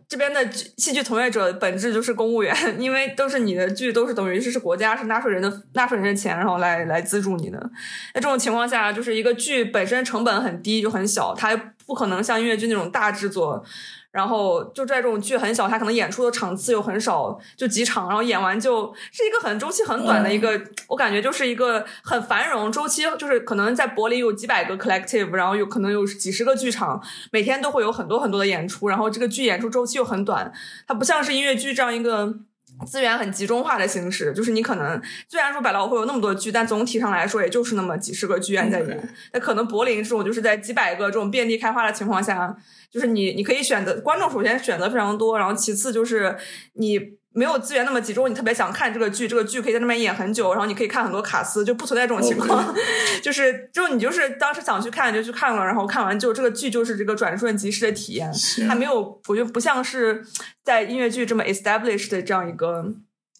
[0.08, 7.58] 这边的戏剧从业者本质就是公务员， 因为都是你的剧，都是等于是是国家是纳税人的纳税人的钱，然后来来资助你的。
[8.14, 11.56] 在这种情况下，就是一个剧本身成本很低，就很小，它
[11.86, 13.64] 不可能像音乐剧那种大制作。
[14.12, 27.02] 然后就在这种剧很小，它可能演出的场次又很少，就几场，然后演完就是一个很周期很短的一个，我感觉就是一个很繁荣周期，就是可能在柏林有几百个 collective，然后有可能有几十个剧场，
[27.32, 30.52] 每天都会有很多很多的演出，然后这个剧演出周期又很短，
[30.86, 32.40] 它不像是音乐剧这样一个。
[32.88, 35.00] 资源很集中化的形式，就是你可能
[35.30, 39.10] 虽然说百老汇有那么多剧，但总体上来说也就是那么几十个剧院在演。
[39.34, 42.58] 那可能柏林这种就是在几百个这种遍地开花的情况下，
[42.92, 46.38] 就是你你可以选择观众，首先选择非常多，然后其次就是
[46.74, 47.20] 你。
[47.34, 52.76] 没有资源那么集中，你特别想看这个剧，这个剧可以在那边演很久，然后你可以看很多卡司，就不存在这种情况。
[53.24, 58.30] 就是就你就是当时想去看就去看了，然后看完就这个剧就是这个转瞬即逝的体验，
[58.68, 60.22] 还没有我觉得不像是
[60.62, 62.84] 在音乐剧这么 established 的这样一个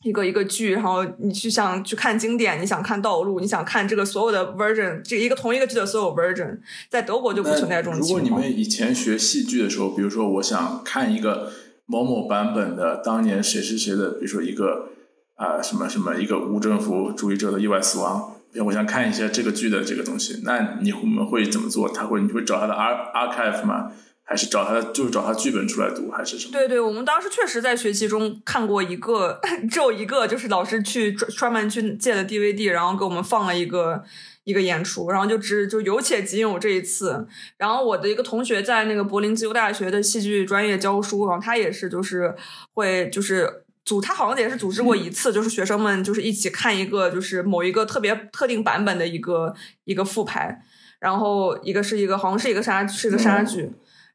[0.04, 8.24] 一个一个剧，然后你去想去看经典，你想看道路，你想看这个所有的 version，这一个同一个剧的所有 version，在德国就不存在这种情况。
[8.24, 11.52] 如果你们以前学戏剧的时候，比如说我想看一个。
[11.88, 14.92] 某某版本的当年谁是谁的，比如说一个
[15.36, 18.34] 啊什么什么一个无政府主义者的意外死亡，
[18.66, 21.90] 我想看一下这个剧的这个东西，那你我们会怎么做？
[21.90, 23.92] 他会你会找他的 ar archive 吗？
[24.24, 26.54] 还是找他的就是找他剧本出来读，还是什么？
[26.54, 34.04] 对对，我们当时确实在学习中看过一个，只有一个，就是老师去专专门去借的 DVD，然后给我们放了一个。
[34.44, 37.28] 一个演出，然后就只就有且仅有这一次。
[37.58, 42.36] 然后我的一个同学在那个柏林自由大学的戏剧专业教书，然后他也是就是
[42.74, 49.54] 会就是组，他好像也是组织过一次，就是学生们就是一起看一个就是某一个特别特定版本的一个
[49.84, 50.64] 一个复排，
[51.00, 53.72] 然后一个是一个好像是一个杀是一个杀剧。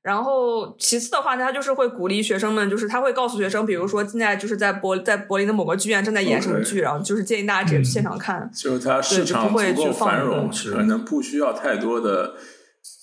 [0.07, 8.49] 然后，其次的话，他就是会鼓励学生们，就是他会告诉学生，比如说现在就是在柏在柏林的某个剧院正在演什么剧，然后就是建议大家直接去现场看。
[8.55, 12.35] 就是它市场足够繁荣，可能不需要太多的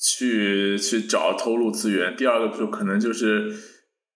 [0.02, 2.16] 去去找投入资源。
[2.16, 3.54] 第二个就可能就是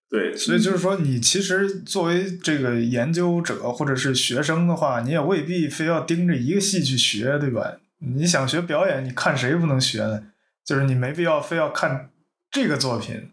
[0.09, 7.79] 对，所以就是说，你其实作为这个研究者或者是学生的话，你也未必非要盯着一个戏去学，对吧？
[7.99, 10.21] 你想学表演，你看谁不能学呢？
[10.65, 12.11] 就是你没必要非要看。
[12.51, 13.31] 这个作品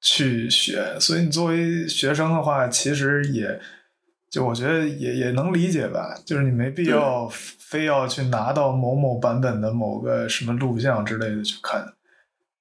[0.00, 3.60] 去学，所以你作为学生的话，其实也
[4.30, 11.94] 就我觉得也也能理解吧，就是你没必要非要去拿到某某版本的某个什么录像之类的去看。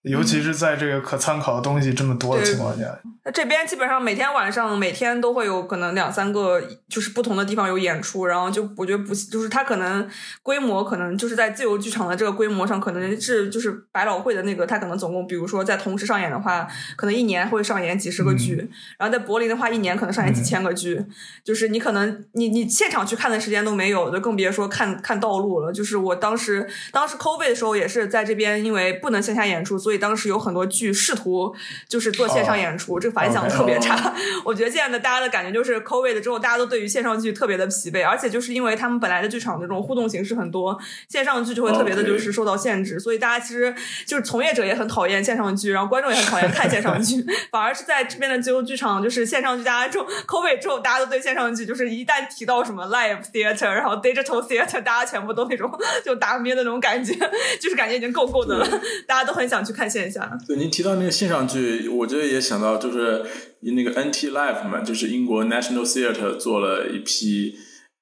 [0.03, 2.97] 尤其是在这个可参考的东西这么多的情况下，
[3.27, 10.09] 那这边基本上每天晚上每天都会有可能两三个，就是不同的地方有演出，然后就我觉得不就是它可能
[10.41, 16.65] 规模可能就是在自由剧场的这个规模上，可能是就是百老汇的那个，它可能总共比如说在同时上演的话，
[16.95, 18.55] 可能一年会上演几十个剧，
[18.97, 21.03] 然后在柏林的话，一年可能上演几千个剧，
[21.43, 25.73] 就是你可能你你现场去看的时间都没有，就更别说看看道路了。
[25.73, 29.97] 就是我当时当时 COVID 的时候也是在这边，因为不能线下演出，所以。
[29.97, 31.51] 当时有很多剧试图
[31.89, 34.13] 就是做线上演出，这个反响特别差。
[34.45, 40.77] 我觉得现在的大家的感觉就是，COVID 之后大家都对于线上剧特别的疲惫，而且就是因为他们本来的剧场的这种互动形式很多，
[41.09, 43.73] 线上剧就会特别的就是受到限制，所以大家其实
[44.05, 55.71] 就是从业者也很讨厌线上剧，然后观众也很讨厌看线上剧， 反而是在这边的自由剧场，就是线上剧大家之后 COVID 之后，大家都对线上剧就是一旦提到什么 live theater，然后 digital theater，大家全部都那种
[56.05, 57.13] 就打咩的那种感觉，
[57.59, 58.67] 就是感觉已经够够的了，
[59.07, 59.87] 大家都很想去看。
[59.87, 63.25] 线下对您提到那个线上剧，我觉得也想到就是呃
[63.61, 67.55] 那个 NT Live 嘛，就是英国 National Theatre 做了一批，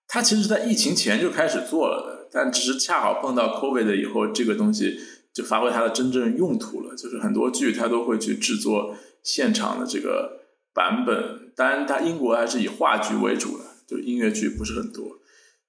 [0.07, 4.99] 它其实是在疫情前就开始做了的，但只是恰好碰到 COVID 以后，这个东西
[5.33, 6.95] 就发挥它的真正用途了。
[6.95, 10.41] 就是很多剧它都会去制作现场的这个
[10.73, 15.19] 版本，当然它英国还是以话剧为主的，就音乐剧不是很多，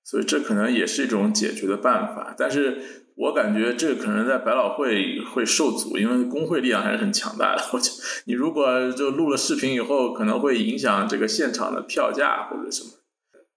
[0.05, 3.05] 所以这可能也是一种解决的办法，但是。
[3.16, 7.62] 我感觉这个可能在百老汇会受阻，因为工会力量还是很强大的。
[7.72, 7.90] 我就
[8.26, 12.90] 你如果就录了视频以后，可能会影响这个现场的票价或者什么。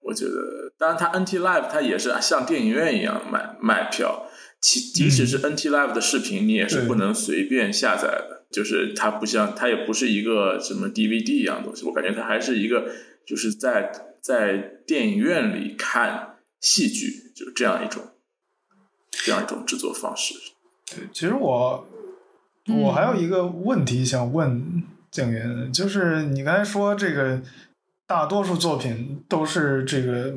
[0.02, 4.26] 我觉得，当然它 NT Live 它也是像电影院一样卖卖票，
[4.60, 8.46] 其即使是 NT Live 的视频，你也是不能随便下载的。
[8.50, 12.90] 就是它不像它也不是一个什么 DVD 一样东西，我感觉它还是一个
[13.26, 13.92] 就是在
[14.22, 14.56] 在
[14.86, 18.02] 电影院里看戏剧，就这样一种。
[19.24, 20.34] 这样一种制作方式，
[20.86, 21.86] 对，其实我
[22.68, 27.42] 我还有一个问题想问静云，就是你刚才说这个
[28.06, 30.34] 大多数作品都是这个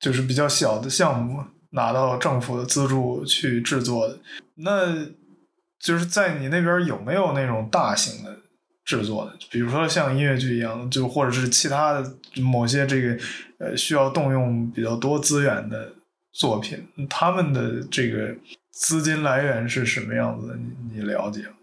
[0.00, 4.18] 就是比较小的项目拿到政府的资助去制作的，
[4.56, 5.06] 那
[5.78, 8.38] 就是在你那边有没有那种大型的
[8.84, 13.18] 制作的，比如说像音乐剧一样，就或者是其他的某些这个
[13.58, 15.92] 呃需要动用比较多资源的
[16.38, 18.36] 作品，他们的这个
[18.70, 20.56] 资金来源是什么样子的？
[20.56, 21.54] 你你了解吗？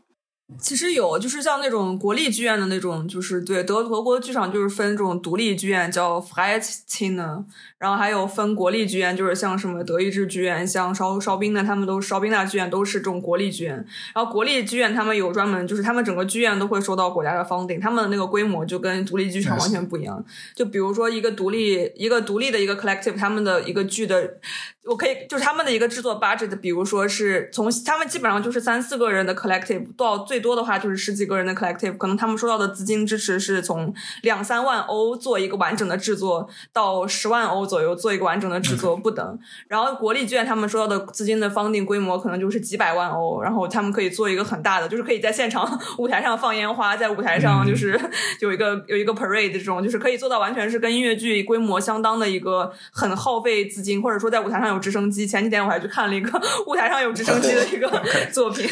[0.59, 7.45] 其实有，就是像那种国立剧院的那种，就是对德德国剧场就是分这种独立剧院叫 Freiheitskino，
[7.79, 13.73] 然后还有分国立剧院，就是像什么德意志剧院，像烧烧冰的他们都烧冰大剧院都是这种国立剧院。
[14.13, 20.23] 然后国立剧院他们有专门，就是他们整个剧院都会受到国家的 funding，他们的那个规模就跟独立剧场完全不一样。
[20.53, 24.37] 就比如说一个独立一个独立的一个 collective，他们的一个剧的。
[24.85, 39.39] 我可以就是他们的一个制作 budget，比如说是从他们基本上就是三四个人的 collective，到最多的话就是十几个人的 collective，可能他们收到的资金支持是从两三万欧做一个完整的制作，到十万欧左右做一个完整的制作不等。
[39.67, 47.97] 然后国立剧院他们收到的资金的方定规模可能就是几百万欧，然后他们可以做一个很大的，就是可以在现场舞台上放烟花，在舞台上就是
[48.41, 54.73] 有一个有一个 parade 这种，就是可以做到完全是跟音乐剧规模相当的一个很耗费资金，或者说在舞台上。
[54.73, 57.87] 有直升机，前几天我还去看了一个舞台上有直升机的一个
[58.33, 58.67] 作品，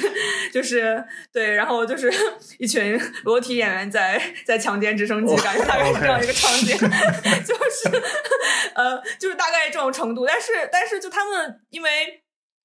[0.51, 2.12] 就是对，然后就是
[2.60, 6.78] 一群裸体演员在在强奸直升机，感觉大概是这样一个场景，
[7.45, 8.02] 就是
[8.76, 12.20] 呃，就是大概这种程度，但是但是就他们因为。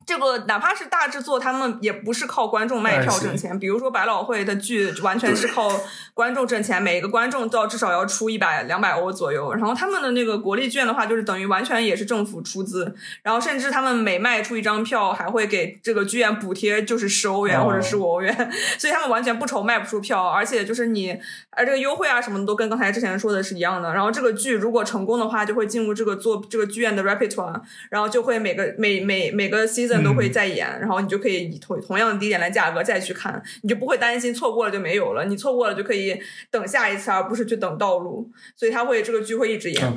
[0.07, 3.59] 这个哪怕是大制作，他们也不是靠观众卖票挣钱。
[3.59, 5.69] 比如说百老汇的剧，完全是靠
[6.15, 9.53] 观众挣钱，每个观众都要至少要出一百两百欧左右。
[9.55, 12.95] 然后他们的那个国立剧院的话，就是等于完全也是政府出资，
[13.25, 21.19] 然后甚至他们每卖出一张票，还会给这个剧院补贴，就是十欧元或者十五欧元， 所以他们完全不愁卖不出票，而且就是你，
[21.51, 23.93] 而这个优惠啊什么的都跟刚才之前说的是一样的。
[23.93, 29.96] 然后这个剧如果成功的话，就会进入这个做这个剧院的 repertoire，然后就会每个每每每个 season。
[30.03, 35.25] 都会再演，然后你就可以以同同样的低点来价格再去看，你就不会担心错过了就没有了。
[35.25, 36.21] 你错过了就可以
[36.51, 38.31] 等下一次，而不是去等道路。
[38.55, 39.95] 所以他会这个剧会一直演。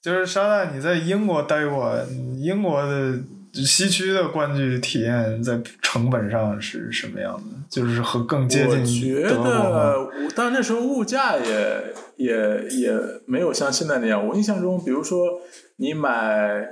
[0.00, 1.98] 就是沙娜，你在英国待过，
[2.38, 3.18] 英国的
[3.52, 7.56] 西区的观剧体验在成本上是什么样的？
[7.68, 12.92] 就是和更接近德国但那时候物价也也也
[13.26, 14.26] 没有像现在那样。
[14.26, 15.40] 我印象中，比如说
[15.76, 16.68] 你买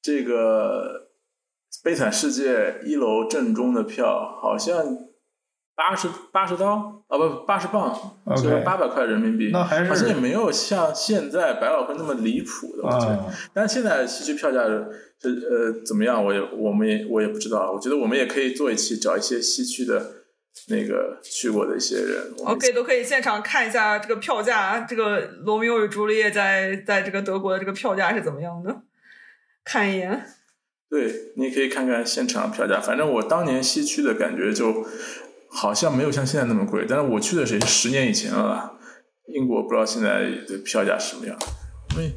[0.00, 1.01] 这个。
[1.82, 4.76] 悲惨世界一楼正中的票好像
[5.74, 7.92] 八十八十刀啊不八十磅，
[8.36, 12.82] 就是八百块人民币，那还是好像也没有像现在百老汇那么离谱的。
[12.84, 16.24] 我觉得，但现在戏剧票价是呃怎么样？
[16.24, 17.72] 我也我们也我也不知道。
[17.72, 20.12] 我觉得我们也可以做一期，找一些西区的
[20.68, 24.80] 那个去过的一些人，OK 都可以现场看一下这个票价。
[24.80, 28.82] 这个《罗密欧与朱丽叶》在在这个德国的这个票价是怎么样的？
[29.64, 30.24] 看一眼。
[30.92, 32.78] 对，你可以看看现场票价。
[32.78, 34.86] 反正我当年西区的感觉就
[35.48, 38.78] 好像没有像现在那么贵，但是我去的是十年以前了。
[39.28, 41.34] 英国不知道现在的票价什么样。
[41.92, 42.12] 因为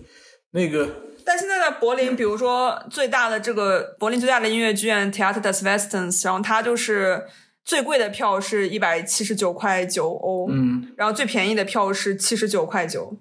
[0.51, 0.89] 那个，
[1.23, 7.23] 但现在在柏林，比如说最大的这个柏林最大的音乐剧院 Theater des Westens，然后它就是
[7.63, 13.17] 最贵的票是一百七十九块九欧，嗯，然后最便宜的票是七十九块九。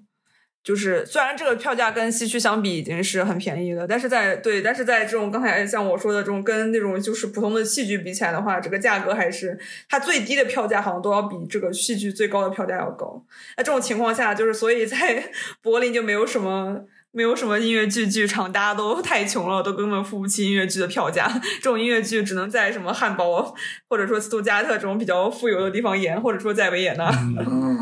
[0.65, 9.55] 就是虽然这个票价跟西区相比已经是很便宜了，但是在对，但是在这种刚才像我说的这种跟那种就是普通的戏剧比起来的话，这个价格还是
[9.87, 13.23] 它最低的票价好像都要比这个戏剧最高的票价要高。
[13.57, 21.31] 那这种情况下，就是所以在 柏林就没有什么没有什么音乐剧剧场，大家都 太穷了，都根本付不起音乐剧的票价。
[21.57, 23.53] 这种音乐剧只能在什么汉堡
[23.87, 27.07] 或者说斯图加特这种比较富有的地方演，或者说在维也纳。
[27.37, 27.77] 嗯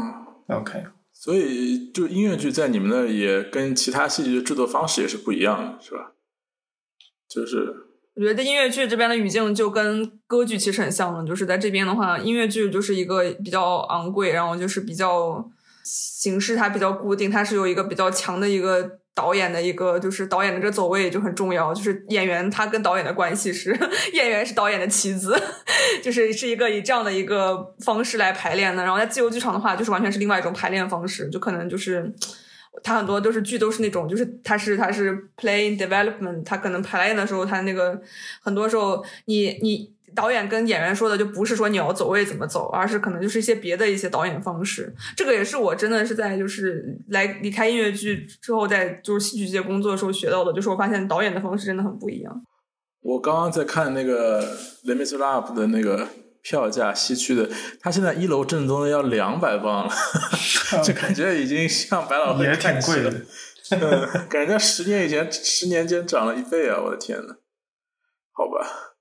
[0.49, 0.83] ，OK。
[1.23, 6.11] 所以，就音乐剧在你们那也跟其他戏剧的制作方式也是不一样的，是吧？
[7.29, 7.73] 就是
[8.15, 15.49] 我觉得音乐剧这边的语境就跟歌剧其实很像的，就是在这边的话，音乐剧就是一个比较昂贵，然后就是比较
[15.85, 18.99] 形式它比较固定，它是有一个比较强的一个。
[19.15, 23.77] 导演的一个就是导演的这个走位就很重要，就是演员他跟导演的关系是
[24.13, 25.39] 演员是导演的棋子，
[26.01, 28.83] 就是是一个以这样的一个方式来排练的。
[28.83, 32.11] 然后在自由剧场的话，就是完全是另外一种排练方式，就可能就是
[32.83, 38.01] 他很多都是剧都是那种，就是他是他是 playing development，他可能排练的时候他那个
[38.41, 39.93] 很多时候你你。
[40.15, 44.93] 导演跟演员说的就不是说你要走位怎么走，而是可能就是一些别的一些导演方式。
[45.15, 52.43] 这个也是我真的是在就是来离开音乐剧之后，在就是戏剧界工作的时候学到的，就是我发现导演的方式真的很不一样。
[53.01, 54.55] 我刚刚在看那个
[54.85, 56.07] 《Les Miserables》的那个
[56.41, 57.49] 票价西区的，
[57.81, 59.93] 他现在一楼正宗的要两百磅了，
[60.83, 63.13] 就感觉已经向百老汇也挺贵的。
[63.71, 66.79] 嗯，感觉十年以前，十年间涨了一倍啊！
[66.83, 67.35] 我的天呐，
[68.31, 68.92] 好吧，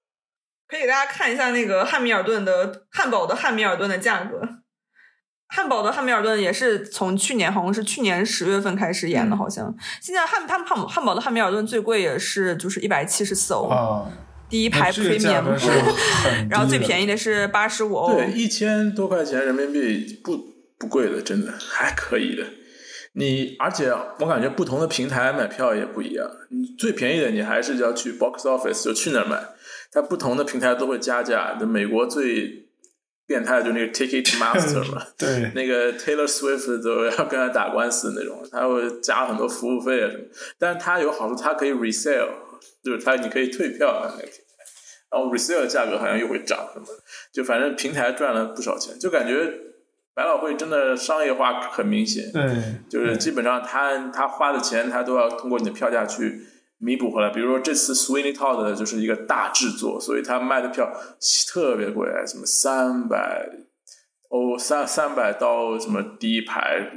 [0.72, 4.40] 可以给大家看一下那个汉密尔顿的汉堡的汉密尔顿的价格。
[5.48, 13.70] 汉堡的汉密尔顿也是从去年，好像是去年十月份开始演的，好像现在汉汉汉汉堡的汉密尔顿最贵也是就是一百七十四欧，
[14.48, 15.44] 第一排 premium，
[16.48, 20.38] 然后最便宜的是八十五欧，对，一千多块钱人民币不
[20.78, 22.44] 不贵的，真的还可以的。
[23.12, 29.38] 你而且我感觉不同的平台买票也不一样，你最便宜的你还是要去 box office 就去那儿买，
[29.92, 31.54] 它不同的平台都会加价。
[31.60, 32.66] 就美国最
[33.26, 40.24] 变态的就那个 Ticket Master 嘛，对，那个 Taylor Swift 都要跟他打官司那种，他会加很多服务费啊什么。
[40.58, 42.28] 但是它有好处，它可以 resale，
[42.82, 44.64] 就是它你可以退票啊那个平台，
[45.12, 46.86] 然后 resale 价格好像又会涨什么，
[47.32, 49.52] 就反正平台赚了不少钱，就感觉。
[50.14, 52.44] 百老汇真的商业化很明显，对，
[52.86, 56.38] 就是基本上他他花的钱他都要通过你的票价去
[56.82, 57.30] 弥补回来。
[57.30, 60.92] 比如说这次 Sweeney Todd 就是一个大制作，所以他卖的票
[61.50, 63.48] 特别贵，什么三百
[64.28, 66.90] 哦三三百到，什么第一排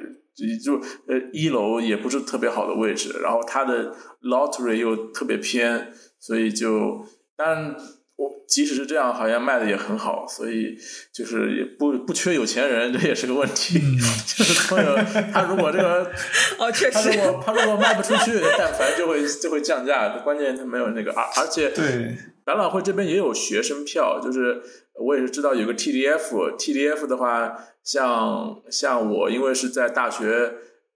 [0.63, 0.75] 就
[1.07, 7.05] 呃一楼也不是特别好的位置，然后他的 Lottery 又特别偏，所以就
[7.37, 7.75] 但。
[8.17, 10.77] 我即使是这样，好像卖的也很好，所以
[11.13, 13.77] 就是也不不缺有钱人，这也是个问题。
[14.25, 14.95] 就是朋友，
[15.33, 16.09] 他如果这个
[16.57, 20.17] 哦，确实，他如果他如果卖不出去，但凡就会就会降价。
[20.19, 24.61] 关键他没有那个，而而且对百老汇这边也有学生票，就是
[24.93, 27.53] 我也是知道有个 TDF，TDF 的话，
[27.83, 30.53] 像像我因为是在大学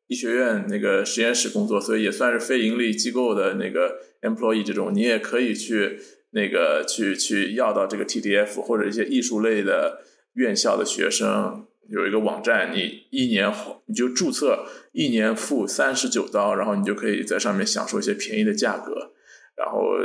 [0.07, 5.99] 医学院那个实验室工作，所以也算是非盈利机构的那个 employee 这种，你也可以去。
[6.31, 10.01] 那个去去要到这个 TDF 或者一些艺术类的
[10.33, 13.51] 院校的学生有一个网站，你一年
[13.87, 19.13] 你就注册，一年付三十九刀，然后你就可以在上面享受一些便宜的价格。
[19.57, 19.97] 然后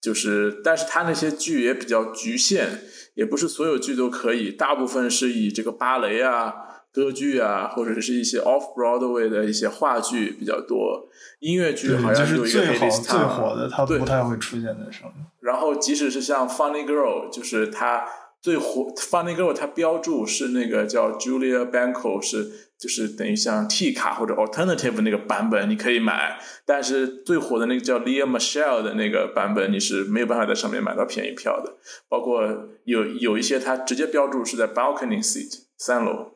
[0.00, 2.68] 就是，但是它那些剧也比较局限，
[3.14, 6.54] 也不是所有剧都可以，大部分是以这个芭蕾啊、
[6.92, 11.08] 歌剧啊，或者是一些 Off Broadway 的一些话剧比较多。
[11.40, 15.26] 音乐剧好像就是最好最火的，它不太会出现在上面。
[15.40, 18.04] 然后，即使是像 Funny Girl，就是它
[18.42, 26.38] 最火 Funny Girl，它标注是那个叫 Julia Banco，是就是等于像 T 卡或者 Alternative 那个版本，你可以买。
[26.66, 31.76] 但是最火的那个叫 Leah Michelle 的那个版本，你是没有办法在上面买到便宜票的。
[32.08, 32.42] 包括
[32.84, 36.32] 有有一些它直接标注是在 Balcony Seat 三楼，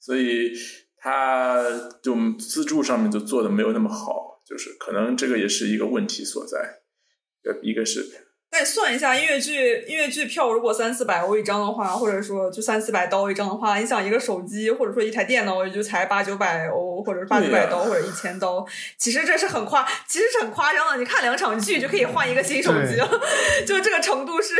[0.00, 0.52] 所以
[0.96, 1.62] 他
[2.02, 6.80] 就自助上面就做的没有那么好，就是可能这个也是一个问题所在。
[7.62, 8.27] 一个是。
[8.50, 20.96] 再算一下音乐剧，音乐剧票如果三四百欧一张的话，或者说就三四百刀一张的话，你想一个手机或者说一台电脑也就才八九百欧，或者是八九百刀或者一千刀，其实这是很夸，其实是很夸张的。
[20.96, 23.08] 你看两场剧就可以换一个新手机了，
[23.66, 24.54] 就这个程度是，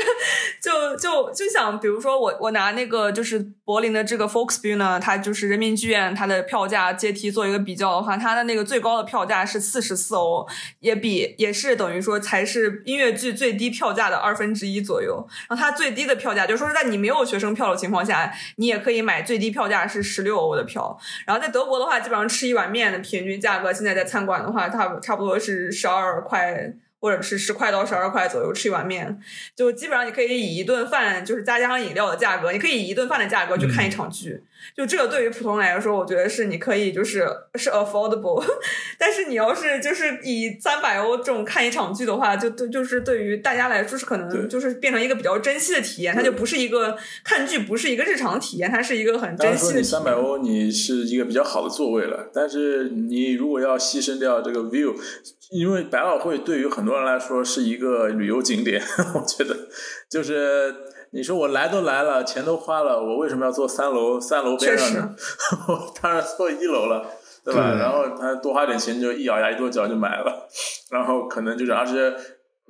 [0.63, 10.47] 就就就想，比如说我我拿那个就是柏林的这个 Folksbühne，它就是人民剧院，它的票价阶梯做一个比较的话，它的那个最高的票价是四十四欧，
[10.81, 13.78] 也比也是等于说才是音乐剧最低。
[13.79, 20.99] 票价的二分之一左右，然后它最低的票价，就是说是在你没有学生票的情况下，你也可以买最低票价是十六欧的票。
[21.25, 26.75] 然后在德国的话，基本上吃一碗面的平均价格，现在在餐馆的话，它差不多是十二块。
[27.01, 29.21] 或者是十块到十二块左右吃一碗面，
[29.55, 34.43] 就基本上你可以以一顿饭，就是再加上饮料的价格，你可以以一顿饭的价格去看一场剧。
[34.77, 37.25] 就这个对于普通人来说，我觉得是你可以就是
[37.55, 38.45] 是 affordable。
[38.99, 49.83] 但是你要是就是以三百欧这种看一场剧的话，就对就是对于大家来说是可能就是变成一个比较珍惜的体验，它就不是一个看剧不是一个日常体验，它是一个很珍惜的。
[49.83, 54.93] 三百欧你是一个比较好的座位了，但是你如果要牺牲掉这个 view。
[55.51, 58.83] 因为百老汇对于很多人来说是一个旅游景点，
[59.15, 59.57] 我觉得
[60.11, 60.75] 就是
[61.13, 65.15] 你说我来都来了，钱都花了，我为什么要坐三楼三楼边上呢？
[65.69, 67.07] 我 当然坐一楼了，
[67.43, 67.75] 对吧？
[67.79, 70.47] 然后他多花点钱就一咬牙一跺脚就买了，
[70.91, 72.15] 然后可能就是而且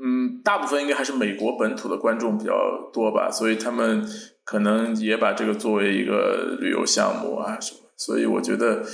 [0.01, 2.53] 嗯，大部分应该还是美国本土的观众比较
[2.93, 4.07] 多吧，所以他们
[4.45, 8.85] 可能也把这个作为一个旅游项目啊什么，所以我觉得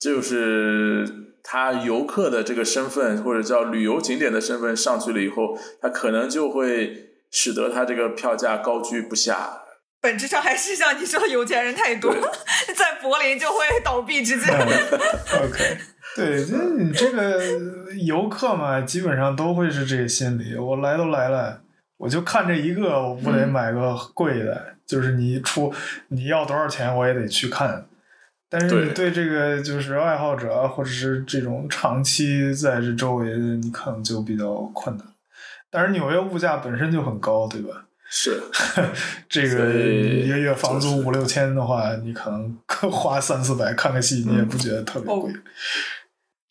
[0.00, 1.31] 就是。
[1.42, 9.58] 他游客的这个身份，或者叫旅游景点的身份上去了以后，他可能就会使得他这个票价高居不下。
[10.00, 12.12] 本质上还是像你说，有钱人太多，
[12.76, 14.50] 在柏林就会倒闭直接。
[14.50, 15.78] OK，
[16.16, 17.40] 对，这你这个
[18.04, 20.56] 游客嘛，基本上都会是这个心理。
[20.56, 21.62] 我来都来了，
[21.98, 25.72] 我就看这一个，我不得买个贵的，就是你出
[26.08, 27.86] 你要多少钱，我也得去看。
[28.52, 35.06] 但是你对这个就是爱好者，或者是这种长期在这周围的，你可能就比较困难。
[35.70, 37.86] 但是纽约物价本身就很高，对吧？
[38.14, 38.42] 是，
[39.26, 42.58] 这个一个月房租五六千的话，你可能
[42.92, 45.32] 花三四百看个戏，你也不觉得特别贵。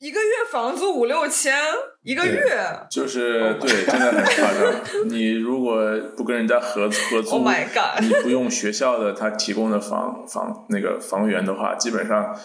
[0.02, 1.54] 一个月房租五六千，
[2.02, 4.82] 一个月就是对，真的很夸张。
[5.08, 5.80] 你如果
[6.18, 7.38] 不跟人家合合租，
[8.02, 12.36] 你不用学校的他提供的房房那个房源的话，基本上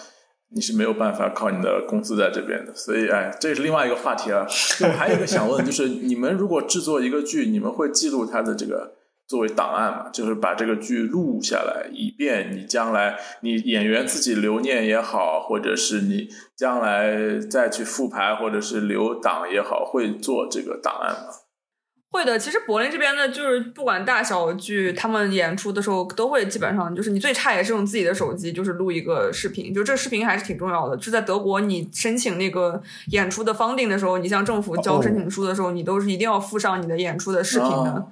[0.55, 2.75] 你是没有办法靠你的工资在这边的。
[2.75, 4.47] 所以，哎，这是另外一个话题了。
[4.83, 8.96] 我还有一个想问，就是你们如果制作一个剧，你们会记录它的这个？
[9.27, 21.29] 作为档案嘛，就是把这个剧录下来，以便你将来你演员自己留念也好，或者是你将来再去复排或者是留档也好，会做这个档案吗？
[22.13, 22.39] 会的。
[22.39, 29.75] 其实柏林这边呢，就是不管大小剧，他们演出的时候都会基本上就是你最差也是用自己的手机，就是录一个视频。
[29.75, 30.97] 就这视频还是挺重要的。
[30.97, 38.07] 就在德国，你申请那个演出的 funding 的时候，你向政府交申请书的时候，你都是一定要附上你的演出的视频的。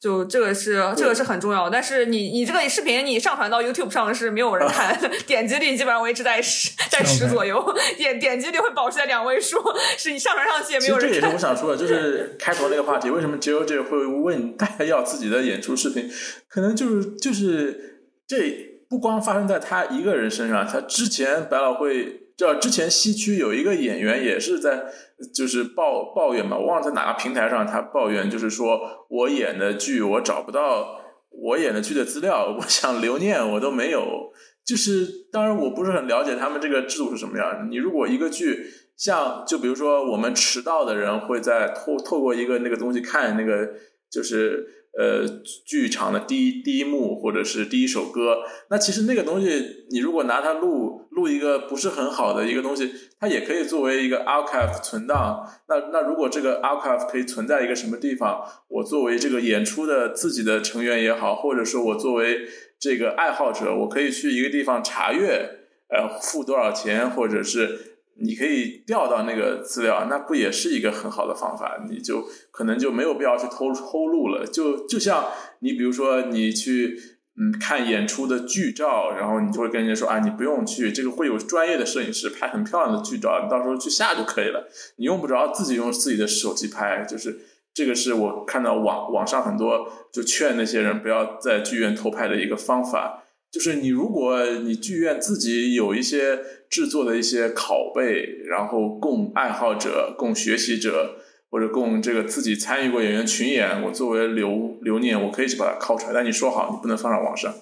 [0.00, 7.62] 就这个是这个是很重要，但是你你这个视频你上传到 YouTube 上是没有人 看，点击率基本上维持在十在十左右，
[7.98, 9.58] 点点击率会保持在两位数，
[9.98, 11.10] 是你上传上去也没有人看。
[11.10, 16.10] 这也是我想说的，就是开头那个话题，为什么 JoJ 会问大家要自己的演出视频？
[16.48, 22.19] 可能就是就是这不光发生在他一个人身上，他之前百老汇。
[22.40, 24.86] 这之前西区有一个演员也是在，
[25.34, 28.80] 就是抱抱怨嘛，我忘了在哪个平台上，他抱怨就是说
[29.10, 34.32] 我演的剧我找不到我演的剧的资料，我想留念我都没有。
[34.64, 37.68] 就是当然我不是很了解他们这个制度是什么样。
[37.70, 38.64] 你如果一个剧
[38.96, 43.74] 像就比如说我们迟到的人会在透透过一个那个东西看那个
[44.10, 44.79] 就是。
[44.98, 45.24] 呃，
[45.64, 48.38] 剧场的第一第一幕或者是第一首歌，
[48.70, 55.48] 那其实那个东西，你如果拿它录录一个不是很好的一个东西，它也可以作为一个 archive 存档。
[55.68, 67.89] 那那如果这个 archive 可以存在一个什么地方，我作为这个演出的自己的成员也好，或者说我作为这个爱好者，我可以去一个地方查阅，呃，付多少钱，或者是。
[68.22, 71.82] 你可以调到那个资料，那不也是一个很好的方法？
[71.88, 74.46] 你就可能就没有必要去偷偷录了。
[74.46, 75.28] 就就像
[75.60, 76.98] 你比如说，你去
[77.38, 84.68] 嗯看演出的剧照，然后你就会跟人家说啊，你不用去，这个会有专业的摄影师拍很漂亮的剧照，你到时候去下就可以了。
[84.96, 87.40] 你用不着自己用自己的手机拍，就是
[87.72, 93.24] 这个是我看到网网上很多就劝那些人不要在剧院偷拍的一个方法。
[93.50, 96.38] 就是你如果你剧院自己有一些
[96.68, 101.16] 制作的一些拷贝，然后供爱好者、供学习者
[101.50, 106.12] 或者供这个自己参与过演员群演，我作为留留念，我可以去把它拷出来。
[106.12, 107.52] 但你说好，你不能放上网上，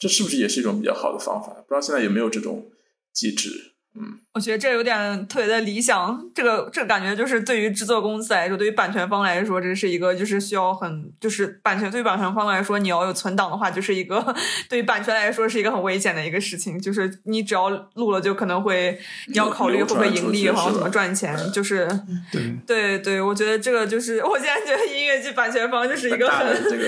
[0.00, 1.48] 这是不是也是一种比较好的方法？
[1.52, 2.70] 不知道现在有没有这种
[3.12, 3.73] 机制？
[3.96, 4.18] 嗯。
[4.34, 14.34] 我觉得这有点特别的理想，这个这个感觉就是对于制作公司来说，对于版权方来说，这是一个就是需要很就是版权对于版权方来说，你要有存档的话，就是一个
[14.68, 16.76] 对于版权来说是一个很危险的一个事情。
[16.80, 21.36] 就是你只要录了，就可能会你要考虑会不会盈利，然后怎么赚钱。
[21.52, 21.86] 就是
[22.32, 26.84] 对对对，我觉得这个就是我现在觉得音乐剧版权方就是一个很这个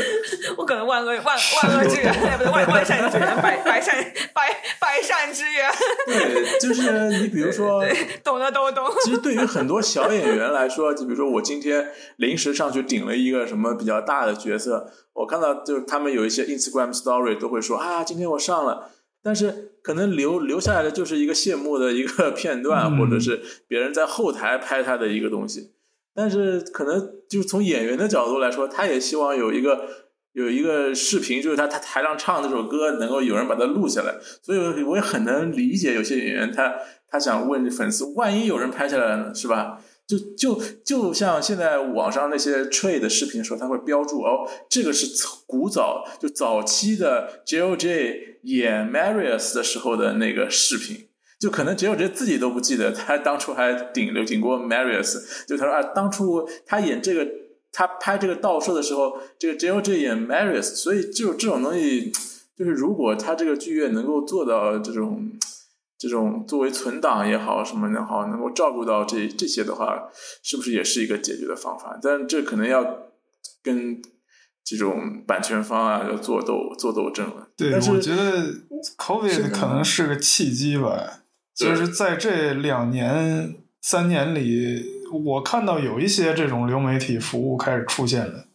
[0.59, 3.95] 我可能万恶万万恶之 源， 不对万万善之源，百百善
[4.35, 4.49] 百
[4.81, 5.71] 百善之源。
[6.09, 7.29] 对，就是你。
[7.29, 7.83] 比如说，
[8.25, 8.85] 懂的都懂。
[9.05, 18.91] 其实对于很多小演员来说，就比如说我今天临时上去顶了一个什么比较大的角色，我看到就是他们有一些 Instagram Story 都会说啊，今天我上了，
[19.23, 25.73] 但是可能留留下来的就是一个谢幕的一个 片段，或者是别人在后台拍他的一个东西。
[26.15, 30.06] 但是可能就是从演员的角度来说，他也希望有一个。
[30.37, 36.75] 有一个视频，就是他他台上唱这首歌，能够有人把它录下来，所以我也很能理解有些演员他
[37.09, 39.81] 他想问粉丝，万一有人拍下来呢，是吧？
[40.07, 45.07] 就就就像现在网上那些 trade 的视频的时候，他会标注哦，这个是
[45.47, 51.09] 古早就早期的 J.O.J 演 Marius 的时候的那个视频，
[51.41, 57.27] 就可能 J.O.J 自己都不记得，他当初还顶流顶过 Marius，就他说啊，当初他演这个。
[57.79, 62.11] 他拍这个倒摄的时候，这个 J.O.J 演 Marius，所以就这种东西，
[62.57, 65.31] 就是如果他这个剧院能够做到这种
[65.99, 70.09] 这种作为存档也好什么也好，能够照顾到这这些的话，
[70.43, 71.99] 是不是也是一个解决的方法？
[72.01, 73.11] 但这可能要
[73.63, 74.01] 跟
[74.65, 77.51] 这种版权方啊要做斗做斗争了。
[77.59, 78.55] 对，我觉得
[78.97, 81.25] COVID 可能是个契机吧，
[81.55, 84.96] 就是在这两年三年里。
[85.13, 88.47] 我看到有一些这种流媒体服务开始出现了，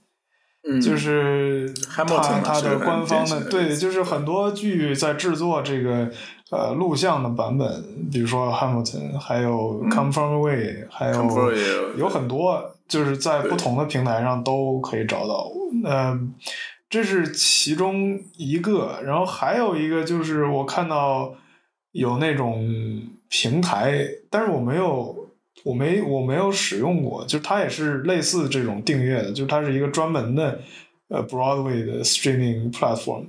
[0.70, 6.12] 嗯就是他他的官方的对，就是很多剧在制作这个
[6.52, 15.49] 呃录像的版本，比如说 Hamilton，还有 Come From Away，还有有很多，就是在不同的平台上都可以找到。
[15.86, 16.20] 呃，
[16.89, 21.34] 这是其中一个，然后还有一个就是我看到
[21.91, 22.68] 有那种
[23.30, 25.20] 平台，但是我没有。
[25.64, 30.60] 我没我没有使用过，就是它也是类似这种订阅的，就是它是一个专门的
[31.10, 33.28] 呃 Broadway 的 streaming platform，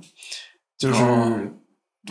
[0.77, 1.03] 就是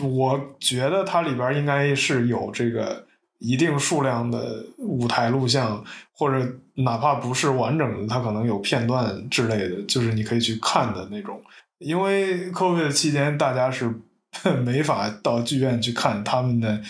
[0.01, 3.05] 我觉得它里边应该是有这个
[3.39, 5.83] 一定数量的舞台录像，
[6.13, 11.41] 或者哪怕不是完整的，它可能有片段之类的，就是你可以去看的那种。
[11.79, 13.93] 因为 COVID 期间大家是
[14.63, 16.81] 没法到剧院去看他们的。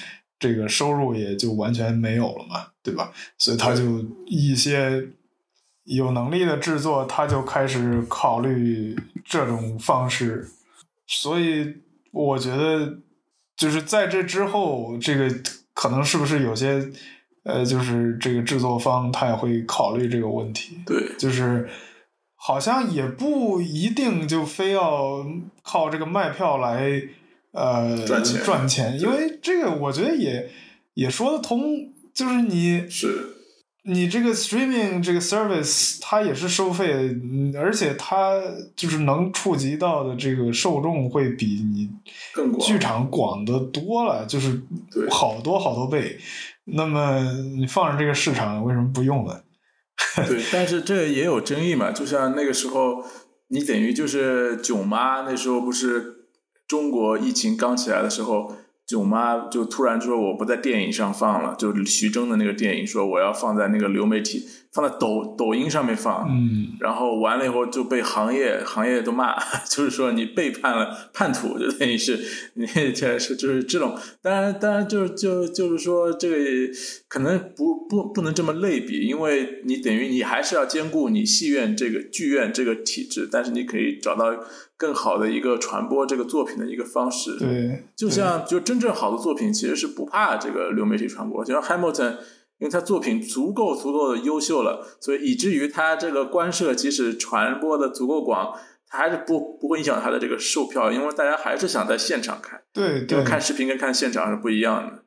[0.44, 3.14] 这个收入也就完全没有了嘛，对吧？
[3.38, 5.02] 所以他就一些
[5.86, 10.46] 有能力的制作，他就开始考虑这种方式。
[11.08, 11.78] 所以
[12.12, 12.98] 我觉得，
[13.56, 15.34] 就是在这之后，这个
[15.74, 16.92] 可能是不是有些
[17.46, 20.78] 呃，就是这个制作方他也会考虑这个问题。
[20.86, 21.70] 对，就是
[22.36, 25.26] 好像也不一定就非要
[25.64, 27.02] 靠这个卖票来。
[27.54, 30.50] 呃，赚钱赚钱，因为这个我觉得也
[30.96, 33.30] 也说得通，就是你是
[33.84, 37.16] 你这个 streaming 这个 service 它也是收费，
[37.56, 38.42] 而且它
[38.76, 41.88] 就是能触及到的这个受众会比你
[42.60, 44.60] 剧场广的多了，就是
[45.12, 46.18] 好多好多倍。
[46.66, 47.22] 那么
[47.56, 49.42] 你放着这个市场，为什么不用呢？
[50.28, 53.06] 对，但是这也有争议嘛，就像那个时候，
[53.50, 56.23] 你等于就是囧妈那时候不是。
[56.68, 58.56] 中国疫情刚起来的时候，
[58.86, 66.28] 囧妈就突然说我不在电影上放了，就徐峥的那个电影，说我要放在那个流媒体，放在抖抖音上面放。
[66.30, 69.36] 嗯，然后完了以后就被行业行业都骂，
[69.70, 72.20] 就是说你背叛了叛徒，就等于是
[72.56, 73.96] 你这是就是这种。
[74.22, 76.36] 当然，当然就就就是说这个
[77.08, 84.34] 可能不不不能这么类比，因为你等于你还是要兼顾你戏院这个剧院这个体制，但是你可以找到。
[84.76, 92.18] 更好的一个传播这个作品的一个方式，对，就像就真正好的作品其实是不怕这个流媒体传播，就像 Hamilton，
[92.64, 98.58] 因为他作品足够足够的优秀了，所以以至于他这个官设即使传播的足够广，
[98.88, 105.04] 他还是不不会影响他的这个售票，因为大家还是想在现场看，对，就看视频跟看现场是不一样的。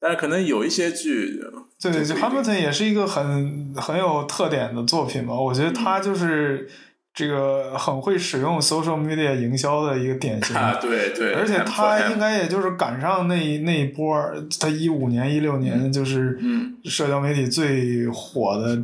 [0.00, 1.40] 但是可能有一些剧，
[1.80, 6.68] 对，就 Hamilton 也是一个很很有特点的作品吧，我觉得他就是。
[7.16, 14.14] 这个很会使用 social media 营销的一个典型，对对，而且他应该也就是赶上那那一波，
[14.60, 16.38] 他一五年一六年就是
[16.84, 18.80] 社交媒体最火的。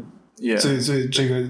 [0.59, 1.41] 最最这个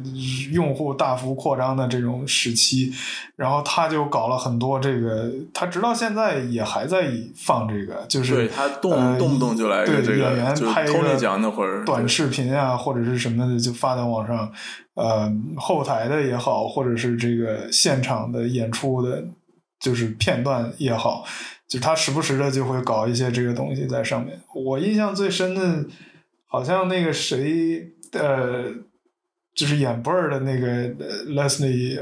[0.53, 2.93] 用户大幅扩张的这种时期，
[3.36, 14.53] 然后他就搞了很多这个，他直到现在也还在放这个，就是对他动动不动就来对演员拍一个奖那会儿短视频啊或者是什么的就发到网上，
[14.95, 19.24] 呃后台的也好，或者是这个现场的演出的，
[19.80, 21.24] 就是片段也好，
[21.66, 24.38] 就他时不时的就会搞一些这个东西在上面。
[24.55, 25.86] 我印象最深的，
[26.47, 27.88] 好像那个谁。
[28.13, 28.73] 呃，
[29.55, 30.89] 就是演 Bird 的那个
[31.27, 31.97] Leslie，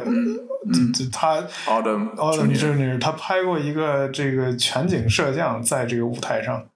[0.93, 6.67] 就他 Adam Adam Junior，他拍过一个这个全景摄像，在这个舞台上。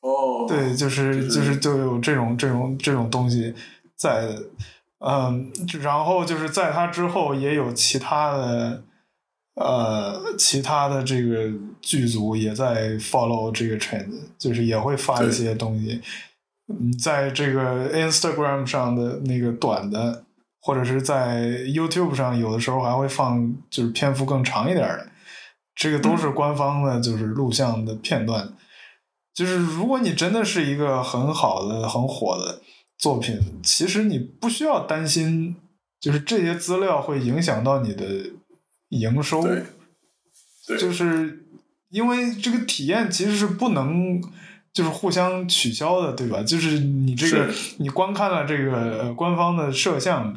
[0.00, 3.52] 哦，对，就是就是就有这种这种这种东西
[3.96, 4.28] 在，
[4.98, 5.50] 嗯，
[5.80, 8.82] 然后就是在他之后也有其他的
[9.54, 11.50] 呃其他的这个
[11.80, 16.00] 剧组也在 follow 这个 trend，就是也会发一些东西。
[16.68, 20.24] 嗯，在这个 Instagram 上的那个短的，
[20.60, 25.08] 或者是在 YouTube 上，有的时候还会放，就是篇幅更长一点的，
[25.76, 28.52] 这个都是官方的，就是录像的片段。
[29.32, 32.60] 就是如果你真的是一个很好的、很火的
[32.98, 35.54] 作品，其实你不需要担心，
[36.00, 38.04] 就是这些资料会影响到你的
[38.88, 39.40] 营收。
[39.42, 41.46] 对，就是
[41.90, 44.20] 因为这个体验其实是不能。
[44.76, 46.42] 就是互相取消的，对吧？
[46.42, 47.48] 就是你这个，
[47.78, 50.36] 你观看了这个官方的摄像，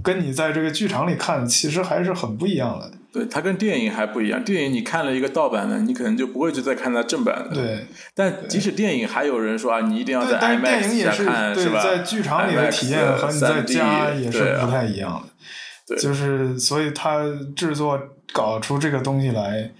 [0.00, 2.92] 跟你在这个剧场里看，其实还是很不一样的。
[3.12, 4.44] 对，它跟电影还不一样。
[4.44, 7.52] 电影你看了一个盗版的，你可能就不会去再看它正版的。
[7.52, 7.84] 对。
[8.14, 11.82] 但即使电影，还有人说啊，你一定要在 IMAX 下看，是吧？
[11.82, 15.96] 在剧场里的体验和你在家也是不太一样的。
[15.96, 17.24] 就是，所以他
[17.56, 18.00] 制作
[18.32, 19.72] 搞出这个东西来，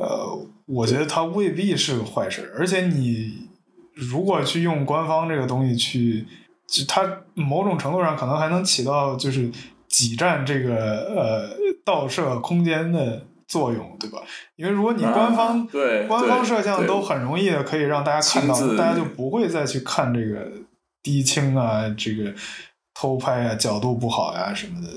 [0.00, 0.46] 呃。
[0.72, 3.48] 我觉得它未必是个坏事，而且你
[3.92, 6.24] 如果去用官方这个东西去，
[6.86, 7.02] 它
[7.34, 9.50] 某种程度上可能还能起到就是
[9.88, 10.76] 挤占这个
[11.16, 11.50] 呃
[11.84, 14.20] 倒摄空间的作用，对吧？
[14.54, 20.46] 因为如果你官方、对官方摄像都很容易的可以让大家看到大家就不会再去看这个
[21.02, 22.32] 低清啊，这个
[22.94, 24.88] 偷拍啊，角度不好呀、什么的。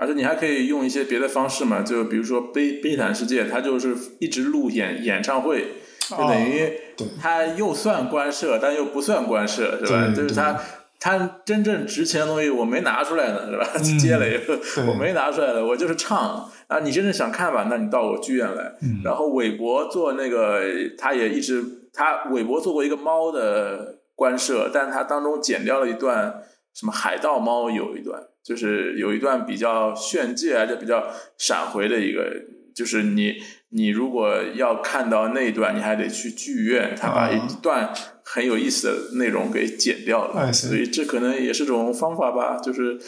[0.00, 5.66] 而且你还可以用一些别的方式嘛，就比如说悲悲惨世界，它就是一直录演演唱会，
[6.08, 6.72] 就等于
[7.20, 10.14] 它又算官设，但又不算官设，是吧？
[10.14, 10.56] 就是它
[11.00, 13.68] 它真正值钱的东西我没拿出来呢，是吧？
[13.74, 14.54] 嗯接了以后
[14.86, 16.78] 我没拿出来的，我就是唱啊。
[16.80, 18.72] 你真正想看吧，那你到我剧院来。
[18.82, 20.62] 嗯然后韦伯做那个，
[20.96, 26.42] 他也一直他韦伯做过一个猫的官设，但他当中剪掉了一段
[26.74, 32.32] 什么海盗猫有一段，就是有一段比较炫技而且比较闪回的一个，
[32.74, 33.34] 就是你
[33.68, 37.92] 你如果要看到那一段，你还得去剧院，他把啊一段
[38.24, 42.98] 很有意思的内容给剪掉了所以这可能也是种方法吧，就是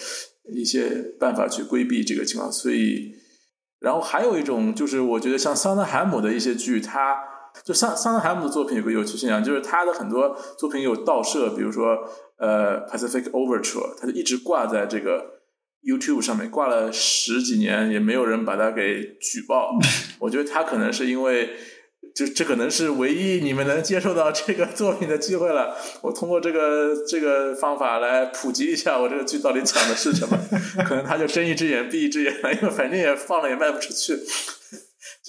[0.55, 3.15] 一些办法去规避这个情况，所以。
[3.81, 7.17] 然后还有一种就是，我觉得像桑德海姆的一些剧，他
[7.65, 11.97] 就桑桑德海姆的作品有个有趣现象，就是他的很多作品有盗摄，比如说
[12.39, 15.41] 呃《Pacific Overture》，他就一直挂在这个
[15.85, 19.71] YouTube 上面，挂了十几年，也没有人把它给举报。
[20.21, 21.51] 我觉得他可能是因为。
[22.13, 25.77] 就这可能是唯一你们能接受到这个作品的机会了。
[26.01, 30.37] 我通过这个这个方法来普及一下我这个剧到底讲的是什么。
[30.85, 34.19] 可能他就睁一只眼闭一只眼了，因为反正也放了也卖不出去。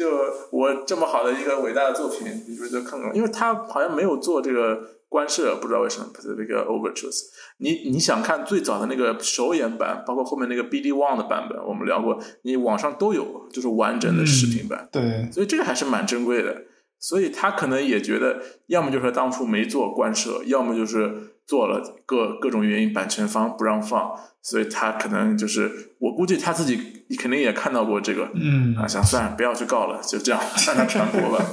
[0.01, 0.09] 就
[0.51, 6.07] 我这么好的一个伟大的作品，你说就看看，因为他好像没有做这个官摄，不知道为什么。
[6.13, 7.21] 这个 Overtures，
[7.57, 14.89] 你你想看最早的那个首演版，包括后面那个 BD One 的版本，我们聊过，你网上都有，就是完整的视频版。
[14.91, 16.63] 对，所以这个还是蛮珍贵的。
[16.99, 26.77] 所以他可能也觉得，要么就是当初没做官摄，要么就是做了各各种原因，版权方不让放，所以他可能就是，我估计他自己
[27.19, 31.45] 肯定也看到过这个，嗯啊，想算了，不要去告了，就这样让他传播吧，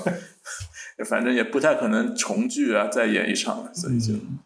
[1.05, 4.39] 反正也不太可能重聚啊，再演一场了，所以就嗯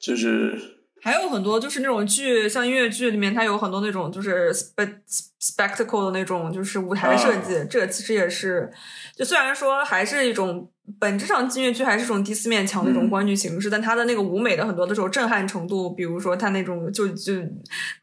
[0.00, 0.58] 就是
[1.00, 4.98] 还有很多就是那种剧，像音乐剧里面，它有很多那种就是 spe
[5.40, 7.64] spectacle 的那种，就是舞台设计。
[7.70, 8.72] 这个其实也是，
[9.14, 17.32] 就虽然说还是一种本质上音乐剧还是这种第四面墙的一种观剧形式，但它的那个舞美的很多的时候震撼程度，比如说它那种就就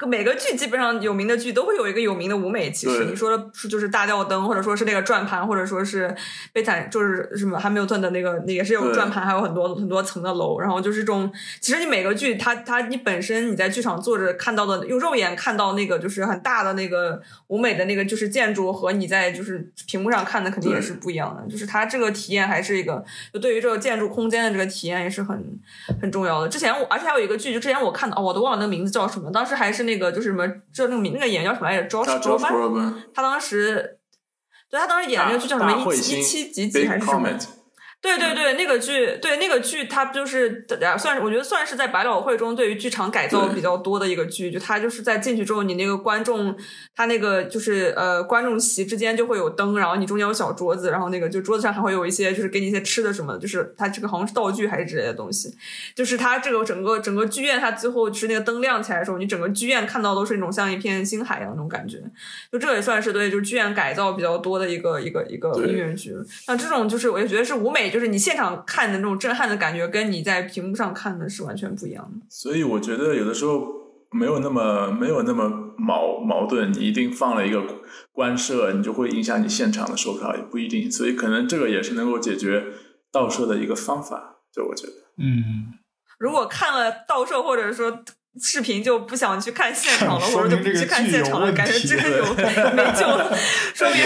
[0.07, 2.69] 每个剧基本上有名的剧都会有一个有名的舞美。
[2.69, 6.13] 其实你说的是就是大吊灯，或者说是那个转盘，或者说是
[6.51, 8.97] 悲惨，就是什么汉密尔顿的那个，那也是有对。
[8.97, 23.03] 转盘，还有很多很多层的楼，然后就是这种，其实你每个剧它它你本身你在剧场坐着看到的，用肉眼看到那个就是很大的那个舞美的那个就是建筑和你在就是屏幕上看的肯定也是不一样的，就是它这个体验还是一个
[23.34, 25.59] 就对于这个建筑空间的这个体验也是很
[26.01, 26.47] 很重要的。
[26.47, 33.95] 之前我而且还有一个剧，就之前我看到、哦、我都忘了那个名字叫什么，当时还是那个就是什么就那个名那个演员叫什么来着，Josh 叫 Josh Brolin，Brolin 他当时。
[34.69, 35.93] 对他当时演的那个剧叫什么？
[35.93, 37.30] 一七一七几几还是什么？
[38.16, 40.66] 对对对，那个剧，对那个剧，它就是
[40.97, 44.49] 算是我觉得算是在百老汇中对于剧场改造比较多的一个剧。
[44.51, 46.55] 就它就是在进去之后，你那个观众，
[46.95, 55.53] 他那个就是呃观众席之间就会有灯，然后你中间有小桌子，然后那个就桌子上还会有一些就是给你一些吃的什么的，就是它这个好像是道具还是之类的东西。
[55.95, 61.97] 就是它这个整个整个剧院，它最后就是那个灯亮起来的时候，你整个剧院看到都是那种像一片星海一样那种感觉。
[62.51, 66.16] 就这也算是对就是剧院改造比较多的一个一个一个音乐剧。
[66.47, 72.24] 那这种就是我也觉得是舞美，就是你现场看的那种震撼的感觉，跟你在屏幕上看的是完全不一样的。
[72.30, 73.68] 所以我觉得有的时候
[74.12, 77.64] 没有那么没有那么矛矛盾，你一定放了一个
[78.12, 80.91] 官摄，你就会影响你现场的售票，也不一定。
[80.91, 82.66] 所以可能这个也是能够解决
[83.12, 84.93] 盗摄的一个方法，就我觉得。
[85.18, 85.74] 嗯，
[86.20, 88.04] 如果看了盗摄或者说
[88.41, 92.25] 视频 就不想去看现场了，或者就不去看现场了，感觉这个有
[92.73, 93.38] 没救了，
[93.73, 94.03] 说明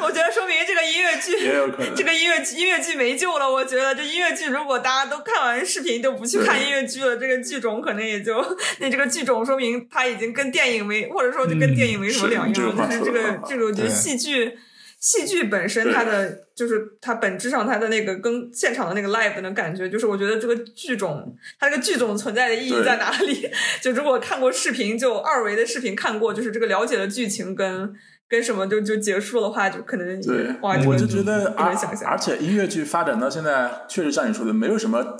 [0.00, 3.50] 我觉得说明这个音乐剧这个音乐剧音乐剧没救了。
[3.50, 8.44] 我觉得这音乐剧如果大家都看完视频都不去看音乐剧了，这个剧种可能也就
[8.78, 12.52] 那这个剧种说明它已经跟电影没，或者说就跟电影没什么两样。
[12.52, 14.58] 这个话就是这个这个，我觉得戏剧。
[15.00, 23.50] 戏剧本身，它的就是它本质上它的那个跟现场的那个 live 的那感觉，就是我觉得这个剧种，它这个剧种存在的意义在哪里？
[23.80, 27.90] 就如果看过视频，就二维的视频看过，就是这个了解的剧情跟
[28.28, 35.16] 跟什么就就结束的话，就可能对，哇，这个我就觉得，而不能想象而且音乐剧发展到现在，确实像你说的，没有什么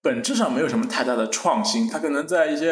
[0.00, 2.70] 本质上没有什么太大的创新，它可能在一些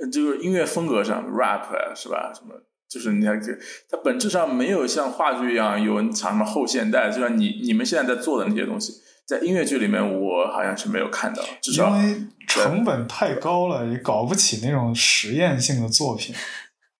[0.00, 2.32] 呃就是音乐风格上，rap 啊，是吧？
[2.34, 2.54] 什么？
[2.90, 3.52] 就是你看，就
[3.88, 16.34] 它本质上没有像话剧一样有讲什么后现代，就像你你们现在在做的那些东西，在音乐剧里面，我好像是没有看到，至少因为成本太高了，也搞不起那种实验性的作品。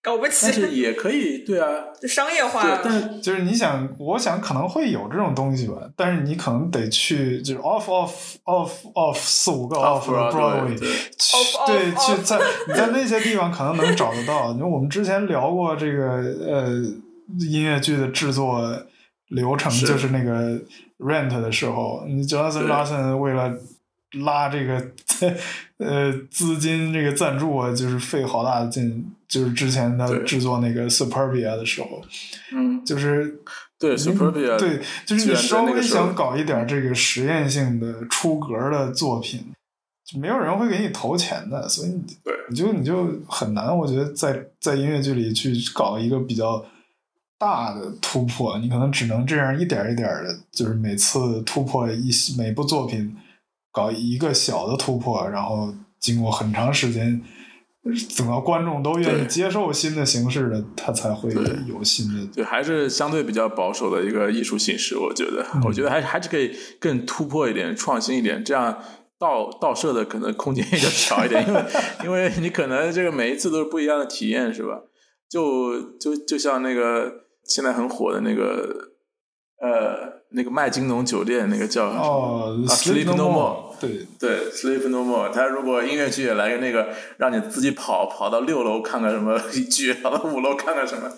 [0.02, 0.46] 搞不起。
[0.46, 1.68] 但是也可以，对啊，
[2.00, 2.62] 就商业化。
[2.62, 10.88] 对，但就是你想，我想可能会有这种东西吧，但是你可能得去就是 off off off off 四五个 off Broadway，对
[11.18, 11.36] 去
[11.66, 12.38] 对去在
[12.68, 14.52] 你在那些地方可能能找得到。
[14.52, 16.06] 因为我们之前聊过这个
[16.46, 16.68] 呃
[17.50, 18.62] 音乐剧的制作
[19.28, 20.58] 流程，就是那个
[20.98, 23.52] Rent 的时候，你 Jonathan Larson 为了
[24.24, 24.84] 拉这个
[25.78, 29.12] 呃资金这个赞助啊，就是费好大的劲。
[29.30, 32.02] 就是之前他制作那个 Superbia 的时候，
[32.52, 33.38] 嗯，就是
[33.78, 39.52] 对 Superbia，对，就是你稍微想搞一点这个实验性的出格的作品，
[40.04, 46.66] 就没有人会给你投钱的，所以你对你就你就很难，我觉得在在音乐剧里去搞一个比较
[47.38, 53.16] 大的突破，你可能只能这样一点一点的，就是每次突破一每部作品
[53.70, 57.22] 搞一个小的突破，然后经过很长时间。
[58.18, 65.62] 等到观众都愿意接受新的形式的，他才会对有新的对，还是相对比较保守的一个艺术形式，我觉得，嗯。
[65.64, 68.78] 我觉得还还是可以更突破一点、创新一点，这样
[69.18, 71.64] 倒倒射的可能空间也就小一点，因为
[72.04, 74.82] 因为你可能这个每一次都是不一样的体验，是吧？
[75.30, 77.10] 就就就像那个
[77.46, 78.90] 现在很火的那个
[79.62, 83.69] 呃那个麦金农酒店那个叫哦啊，Sleep No More。
[83.80, 91.10] 对，对，Sleep No More，他如果音乐剧也来个那个，让你自己跑跑到六楼看看什么剧，跑到五楼看看什么，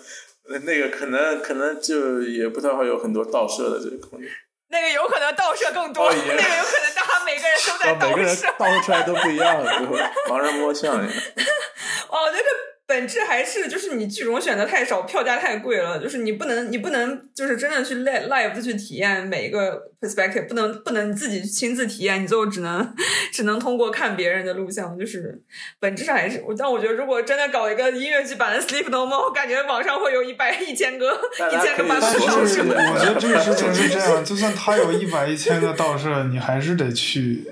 [0.49, 4.29] 那那个可能可能就也不太会有很多倒射的这个空间。
[4.69, 8.47] 那个有可能倒射更多，哦那个有可能大家每个人都在然后每个人倒射。
[8.57, 9.95] 倒射出来都不一样，最后
[10.27, 11.13] 盲人摸象一样。
[12.09, 12.45] 哦，那个
[12.93, 22.93] 本质还是就是你剧种选的太少，票价太贵了，就是你不能你不能就是真的去 live live 去体验每一个 perspective，不能不能自己亲自体验，你最后只能
[23.31, 25.41] 只能通过看别人的录像，就是
[25.79, 31.19] 本质上还是我，但我觉得如果真的搞一个音乐剧版的 Sleep No More，我感觉网上会有一百一千个
[31.51, 32.63] 一千个版可以本倒射但是说。
[32.93, 37.43] 我觉得这个事情是这样，就算他有一百一千个倒射，你还是得去，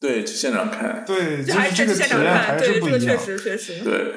[0.00, 3.18] 对，去现场看，对，就还是这个是去现场看，体验还对，这个确是不一样。
[3.24, 3.84] 实确实。
[3.84, 4.14] 对，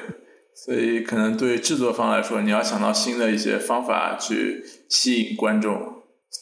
[0.54, 5.92] 所以可能对制作方来说，你要想到新的一些方法去吸引观众。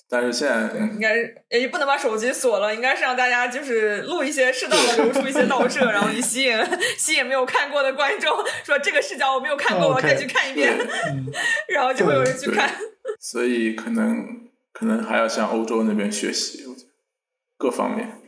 [0.08, 6.56] 但是现在，嗯应该是也不能把手机锁了，应该是让大家就是录一些适当的留出一些倒射， 然后你吸引
[6.98, 8.30] 吸引没有看过的观众，
[8.64, 10.76] 说这个视角我没有看过，我再去看一遍，
[11.08, 11.26] 嗯，
[11.68, 12.74] 然后就会有人去看。
[13.20, 16.90] 所以可能可能还要向欧洲那边学习，我觉得
[17.58, 18.18] 各方面。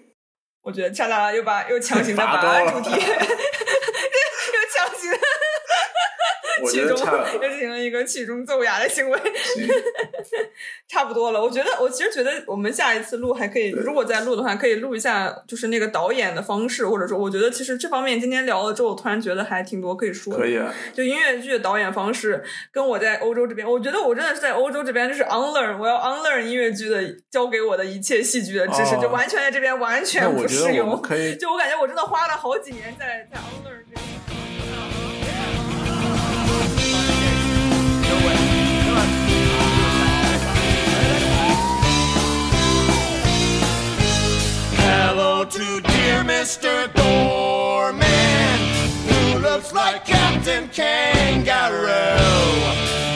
[0.62, 5.18] 我觉得恰达又把又强行的把 主题又强行的
[6.70, 6.98] 曲中
[7.42, 9.18] 又进行了一个曲中奏雅的行为。
[9.18, 9.68] 行
[10.88, 20.38] 差不多了，我觉得，我其实觉得我们下一次录还可以，如果再录的话，可以录一下就是那个导演的方式，或者说，我觉得其实这方面今天聊了之后，我突然觉得还挺多可以说的。
[20.38, 31.00] 可以啊，就音乐剧的导演方式，跟我在欧洲这边，我觉得我真的是在欧洲这边就是 unlearn，我要 unlearn 音乐剧的教给我的一切戏剧的知识，哦就完全在这边完全不适用。
[31.02, 34.00] 可以就我感觉我真的花了好几年在在 unlearn 这个。
[44.84, 46.92] hello to dear Mr.
[46.92, 48.58] Doorman,
[49.08, 51.88] who looks like Captain Kangaroo.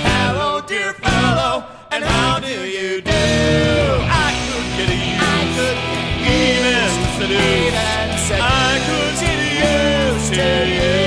[0.09, 3.11] Hello, dear fellow, and how do you do?
[3.13, 5.79] I could get you, I could
[6.41, 8.31] even seduce.
[8.41, 9.39] I could get
[10.17, 10.98] used to you.